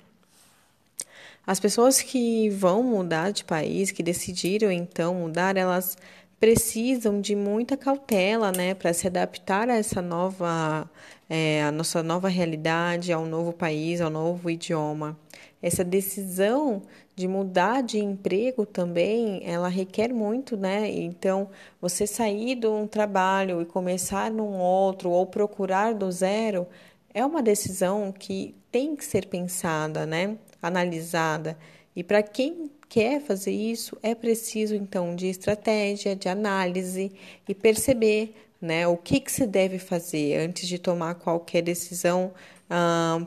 As 1.47 1.61
pessoas 1.61 2.01
que 2.01 2.49
vão 2.51 2.83
mudar 2.83 3.31
de 3.31 3.45
país, 3.45 3.91
que 3.91 4.03
decidiram 4.03 4.71
então 4.71 5.15
mudar, 5.15 5.57
elas 5.57 5.97
precisam 6.41 7.21
de 7.21 7.35
muita 7.35 7.77
cautela, 7.77 8.53
né, 8.53 8.75
para 8.75 8.93
se 8.93 9.07
adaptar 9.07 9.69
a 9.71 9.77
essa 9.77 10.03
nova, 10.03 10.91
é, 11.29 11.63
a 11.63 11.73
nossa 11.73 12.03
nova 12.03 12.29
realidade, 12.29 13.13
ao 13.13 13.25
novo 13.25 13.53
país, 13.53 14.01
ao 14.01 14.11
novo 14.11 14.51
idioma. 14.51 15.19
Essa 15.65 15.83
decisão 15.83 16.83
de 17.17 17.27
mudar 17.27 17.83
de 17.83 17.99
emprego 17.99 18.67
também, 18.67 19.41
ela 19.47 19.67
requer 19.67 20.13
muito, 20.13 20.59
né? 20.59 20.91
Então, 20.91 21.49
você 21.81 22.07
sair 22.07 22.55
de 22.55 22.67
um 22.67 22.87
trabalho 22.87 23.63
e 23.63 23.65
começar 23.65 24.31
num 24.31 24.59
outro 24.59 25.09
ou 25.09 25.25
procurar 25.25 25.95
do 25.95 26.13
zero 26.13 26.67
é 27.15 27.25
uma 27.25 27.43
decisão 27.43 28.13
que 28.13 28.55
tem 28.71 28.95
que 28.95 29.07
ser 29.07 29.25
pensada, 29.27 30.05
né? 30.05 30.37
Analisada. 30.61 31.57
E 31.97 32.05
para 32.05 32.23
quem 32.23 32.71
quer 32.87 33.23
fazer 33.23 33.53
isso, 33.53 33.97
é 34.03 34.15
preciso 34.15 34.75
então 34.75 35.17
de 35.17 35.29
estratégia, 35.29 36.15
de 36.15 36.29
análise 36.29 37.11
e 37.49 37.55
perceber, 37.55 38.35
né, 38.61 38.87
o 38.87 38.99
que 38.99 39.19
que 39.19 39.33
se 39.33 39.47
deve 39.47 39.79
fazer 39.79 40.37
antes 40.47 40.69
de 40.69 40.79
tomar 40.79 41.15
qualquer 41.15 41.63
decisão. 41.63 42.33
Ah, 42.69 43.27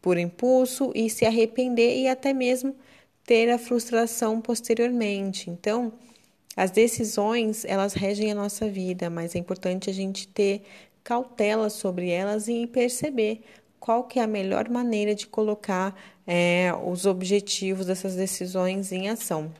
por 0.00 0.18
impulso 0.18 0.92
e 0.94 1.08
se 1.10 1.24
arrepender 1.24 1.98
e 1.98 2.08
até 2.08 2.32
mesmo 2.32 2.74
ter 3.24 3.50
a 3.50 3.58
frustração 3.58 4.40
posteriormente. 4.40 5.50
Então, 5.50 5.92
as 6.56 6.70
decisões, 6.70 7.64
elas 7.64 7.94
regem 7.94 8.32
a 8.32 8.34
nossa 8.34 8.68
vida, 8.68 9.08
mas 9.08 9.34
é 9.34 9.38
importante 9.38 9.88
a 9.88 9.92
gente 9.92 10.26
ter 10.28 10.62
cautela 11.02 11.70
sobre 11.70 12.10
elas 12.10 12.48
e 12.48 12.66
perceber 12.66 13.42
qual 13.78 14.04
que 14.04 14.18
é 14.18 14.22
a 14.22 14.26
melhor 14.26 14.68
maneira 14.68 15.14
de 15.14 15.26
colocar 15.26 15.96
é, 16.26 16.70
os 16.84 17.06
objetivos 17.06 17.86
dessas 17.86 18.14
decisões 18.14 18.92
em 18.92 19.08
ação. 19.08 19.52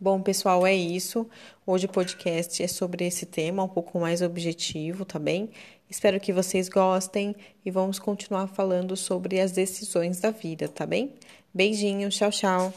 Bom, 0.00 0.20
pessoal, 0.20 0.66
é 0.66 0.74
isso. 0.74 1.28
Hoje 1.66 1.86
o 1.86 1.88
podcast 1.88 2.62
é 2.62 2.66
sobre 2.66 3.06
esse 3.06 3.26
tema, 3.26 3.62
um 3.62 3.68
pouco 3.68 4.00
mais 4.00 4.22
objetivo, 4.22 5.04
tá 5.04 5.18
bem? 5.18 5.50
Espero 5.94 6.18
que 6.18 6.32
vocês 6.32 6.68
gostem 6.68 7.36
e 7.64 7.70
vamos 7.70 8.00
continuar 8.00 8.48
falando 8.48 8.96
sobre 8.96 9.40
as 9.40 9.52
decisões 9.52 10.18
da 10.18 10.32
vida, 10.32 10.66
tá 10.66 10.84
bem? 10.84 11.12
Beijinho, 11.54 12.10
tchau, 12.10 12.30
tchau. 12.32 12.74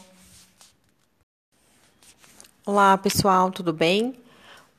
Olá, 2.64 2.96
pessoal, 2.96 3.50
tudo 3.50 3.72
bem? 3.72 4.14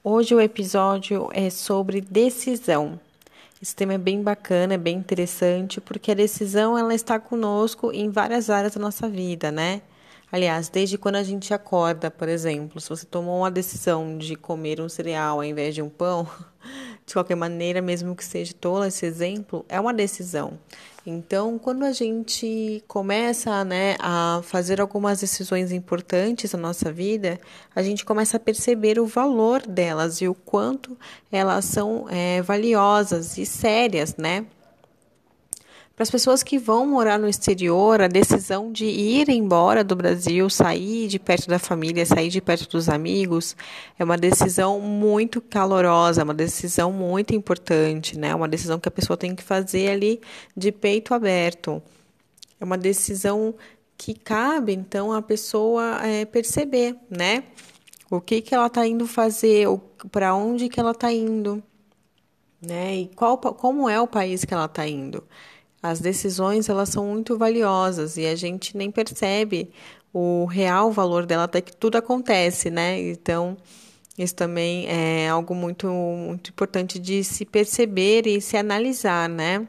Hoje 0.02 0.34
o 0.34 0.40
episódio 0.40 1.30
é 1.34 1.50
sobre 1.50 2.00
decisão. 2.00 2.98
Esse 3.62 3.76
tema 3.76 3.96
é 3.96 3.98
bem 3.98 4.24
bacana, 4.24 4.76
é 4.76 4.78
bem 4.78 4.96
interessante, 4.96 5.82
porque 5.82 6.10
a 6.10 6.16
decisão 6.16 6.78
ela 6.78 6.96
está 6.96 7.20
conosco 7.20 7.92
em 7.92 8.10
várias 8.10 8.50
áreas 8.50 8.74
da 8.74 8.80
nossa 8.80 9.10
vida, 9.10 9.52
né? 9.52 9.82
Aliás, 10.32 10.70
desde 10.70 10.98
quando 10.98 11.16
a 11.16 11.24
gente 11.24 11.54
acorda, 11.54 12.10
por 12.10 12.30
exemplo, 12.30 12.80
se 12.80 12.88
você 12.88 13.06
tomou 13.06 13.40
uma 13.40 13.52
decisão 13.52 14.18
de 14.18 14.38
comer 14.38 14.80
um 14.80 14.88
cereal 14.88 15.40
ao 15.40 15.44
invés 15.44 15.76
de 15.76 15.82
um 15.82 15.90
pão, 15.90 16.26
de 17.06 17.14
qualquer 17.14 17.36
maneira, 17.36 17.82
mesmo 17.82 18.16
que 18.16 18.24
seja 18.24 18.54
tola 18.54 18.88
esse 18.88 19.06
exemplo, 19.06 19.66
é 19.70 19.80
uma 19.80 19.94
decisão. 19.94 20.60
Então, 21.06 21.58
quando 21.58 21.86
a 21.86 21.92
gente 21.92 22.84
começa 22.88 23.64
né, 23.64 23.96
a 24.00 24.42
fazer 24.44 24.80
algumas 24.80 25.22
decisões 25.22 25.72
importantes 25.72 26.54
na 26.54 26.60
nossa 26.60 26.92
vida, 26.92 27.40
a 27.76 27.82
gente 27.82 28.06
começa 28.06 28.38
a 28.38 28.40
perceber 28.40 29.00
o 29.00 29.06
valor 29.06 29.66
delas 29.66 30.22
e 30.22 30.28
o 30.28 30.36
quanto 30.36 30.98
elas 31.32 31.66
são 31.66 32.06
é, 32.10 32.42
valiosas 32.42 33.38
e 33.38 33.46
sérias, 33.46 34.18
né? 34.18 34.46
Para 36.00 36.04
as 36.04 36.12
pessoas 36.12 36.42
que 36.42 36.58
vão 36.58 36.88
morar 36.88 37.20
no 37.20 37.28
exterior, 37.28 38.02
a 38.02 38.08
decisão 38.08 38.72
de 38.72 38.86
ir 38.86 39.28
embora 39.28 39.84
do 39.84 39.98
Brasil, 39.98 40.50
sair 40.50 41.10
de 41.10 41.20
perto 41.20 41.50
da 41.50 41.60
família, 41.60 42.06
sair 42.06 42.30
de 42.30 42.40
perto 42.40 42.70
dos 42.70 42.88
amigos, 42.88 43.54
é 44.00 44.04
uma 44.06 44.18
decisão 44.18 44.80
muito 44.80 45.42
calorosa, 45.42 46.24
uma 46.24 46.34
decisão 46.34 46.94
muito 46.94 47.36
importante, 47.36 48.18
né? 48.18 48.34
Uma 48.34 48.48
decisão 48.48 48.80
que 48.80 48.88
a 48.88 48.92
pessoa 48.92 49.18
tem 49.18 49.36
que 49.36 49.44
fazer 49.44 49.90
ali 49.90 50.22
de 50.56 50.72
peito 50.72 51.14
aberto. 51.14 51.84
É 52.62 52.64
uma 52.64 52.78
decisão 52.78 53.54
que 53.98 54.14
cabe, 54.14 54.72
então, 54.72 55.12
a 55.12 55.22
pessoa 55.22 56.00
é, 56.02 56.24
perceber, 56.24 56.96
né? 57.10 57.44
O 58.10 58.22
que, 58.22 58.40
que 58.40 58.56
ela 58.56 58.68
está 58.68 58.88
indo 58.88 59.06
fazer, 59.06 59.68
para 60.10 60.34
onde 60.34 60.70
que 60.70 60.80
ela 60.80 60.92
está 60.92 61.12
indo, 61.12 61.62
né? 62.62 62.96
E 62.96 63.08
qual, 63.10 63.38
como 63.38 63.90
é 63.90 64.00
o 64.00 64.08
país 64.08 64.46
que 64.46 64.54
ela 64.54 64.64
está 64.64 64.88
indo. 64.88 65.26
As 65.82 66.00
decisões 66.00 66.68
elas 66.68 66.90
são 66.90 67.08
muito 67.08 67.38
valiosas 67.38 68.18
e 68.18 68.26
a 68.26 68.36
gente 68.36 68.76
nem 68.76 68.92
percebe 68.92 69.72
o 70.14 70.46
real 70.46 70.92
valor 70.92 71.26
dela 71.26 71.44
até 71.44 71.62
que 71.62 71.76
tudo 71.76 71.98
acontece, 71.98 72.70
né? 72.70 73.00
Então, 73.00 73.56
isso 74.18 74.36
também 74.36 74.86
é 74.88 75.30
algo 75.30 75.56
muito, 75.56 75.88
muito 75.88 76.50
importante 76.50 77.00
de 77.00 77.24
se 77.24 77.46
perceber 77.46 78.28
e 78.28 78.42
se 78.42 78.58
analisar, 78.58 79.30
né? 79.30 79.66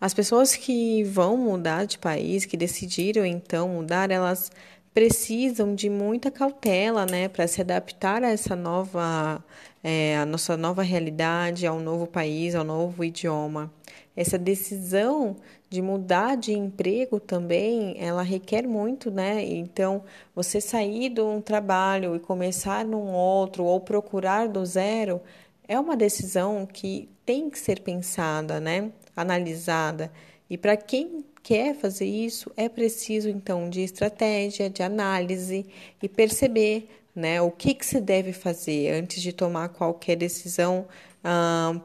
As 0.00 0.14
pessoas 0.14 0.56
que 0.56 1.02
vão 1.04 1.36
mudar 1.36 1.84
de 1.84 1.98
país, 1.98 2.44
que 2.46 2.56
decidiram 2.56 3.24
então 3.24 3.68
mudar, 3.68 4.10
elas 4.10 4.50
precisam 4.92 5.74
de 5.74 5.88
muita 5.88 6.30
cautela, 6.30 7.06
né, 7.06 7.28
para 7.28 7.46
se 7.46 7.60
adaptar 7.60 8.24
a 8.24 8.30
essa 8.30 8.56
nova, 8.56 9.42
é, 9.82 10.16
a 10.16 10.26
nossa 10.26 10.56
nova 10.56 10.82
realidade, 10.82 11.66
ao 11.66 11.80
novo 11.80 12.06
país, 12.06 12.54
ao 12.54 12.64
novo 12.64 13.04
idioma. 13.04 13.72
Essa 14.14 14.38
decisão 14.38 15.36
de 15.68 15.80
mudar 15.80 16.36
de 16.36 16.52
emprego 16.52 17.20
também, 17.20 17.94
ela 17.98 18.22
requer 18.22 18.66
muito, 18.66 19.10
né? 19.10 19.44
Então, 19.44 20.02
você 20.34 20.60
sair 20.60 21.08
de 21.08 21.20
um 21.20 21.40
trabalho 21.40 22.16
e 22.16 22.20
começar 22.20 22.84
num 22.84 23.12
outro 23.12 23.64
ou 23.64 23.80
procurar 23.80 24.48
do 24.48 24.66
zero 24.66 25.20
é 25.68 25.78
uma 25.78 25.96
decisão 25.96 26.66
que 26.66 27.08
tem 27.24 27.48
que 27.48 27.58
ser 27.58 27.80
pensada, 27.80 28.58
né? 28.58 28.90
Analisada. 29.14 30.10
E 30.50 30.58
para 30.58 30.76
quem 30.76 31.24
quer 31.42 31.76
fazer 31.76 32.06
isso, 32.06 32.50
é 32.56 32.68
preciso 32.68 33.28
então 33.28 33.70
de 33.70 33.80
estratégia, 33.82 34.68
de 34.68 34.82
análise 34.82 35.64
e 36.02 36.08
perceber, 36.08 36.88
né, 37.14 37.40
o 37.40 37.50
que 37.50 37.74
que 37.74 37.84
se 37.84 38.00
deve 38.00 38.32
fazer 38.32 38.92
antes 38.94 39.22
de 39.22 39.32
tomar 39.32 39.70
qualquer 39.70 40.16
decisão 40.16 40.86
ah, 41.24 41.80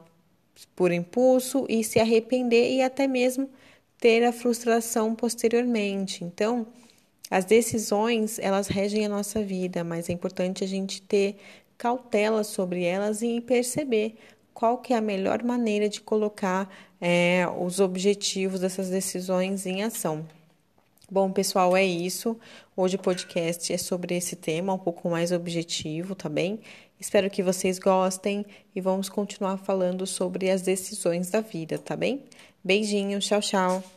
por 0.74 0.92
impulso 0.92 1.66
e 1.68 1.82
se 1.84 1.98
arrepender 1.98 2.72
e 2.72 2.82
até 2.82 3.06
mesmo 3.06 3.50
ter 3.98 4.24
a 4.24 4.32
frustração 4.32 5.14
posteriormente. 5.14 6.24
Então, 6.24 6.66
as 7.30 7.44
decisões, 7.44 8.38
elas 8.38 8.68
regem 8.68 9.04
a 9.04 9.08
nossa 9.08 9.42
vida, 9.42 9.82
mas 9.82 10.08
é 10.08 10.12
importante 10.12 10.62
a 10.62 10.66
gente 10.66 11.02
ter 11.02 11.36
cautela 11.76 12.44
sobre 12.44 12.84
elas 12.84 13.22
e 13.22 13.40
perceber 13.40 14.16
qual 14.54 14.78
que 14.78 14.94
é 14.94 14.96
a 14.96 15.00
melhor 15.00 15.42
maneira 15.42 15.88
de 15.88 16.00
colocar 16.00 16.70
é, 17.00 17.46
os 17.60 17.80
objetivos 17.80 18.60
dessas 18.60 18.88
decisões 18.88 19.66
em 19.66 19.82
ação. 19.82 20.26
Bom, 21.08 21.30
pessoal, 21.30 21.76
é 21.76 21.84
isso. 21.84 22.36
Hoje 22.76 22.96
o 22.96 22.98
podcast 22.98 23.72
é 23.72 23.78
sobre 23.78 24.16
esse 24.16 24.34
tema, 24.34 24.72
um 24.74 24.78
pouco 24.78 25.08
mais 25.08 25.30
objetivo, 25.30 26.16
tá 26.16 26.28
bem? 26.28 26.58
Espero 26.98 27.30
que 27.30 27.44
vocês 27.44 27.78
gostem 27.78 28.44
e 28.74 28.80
vamos 28.80 29.08
continuar 29.08 29.56
falando 29.58 30.04
sobre 30.04 30.50
as 30.50 30.62
decisões 30.62 31.30
da 31.30 31.40
vida, 31.40 31.78
tá 31.78 31.94
bem? 31.94 32.24
Beijinho, 32.64 33.20
tchau, 33.20 33.40
tchau. 33.40 33.95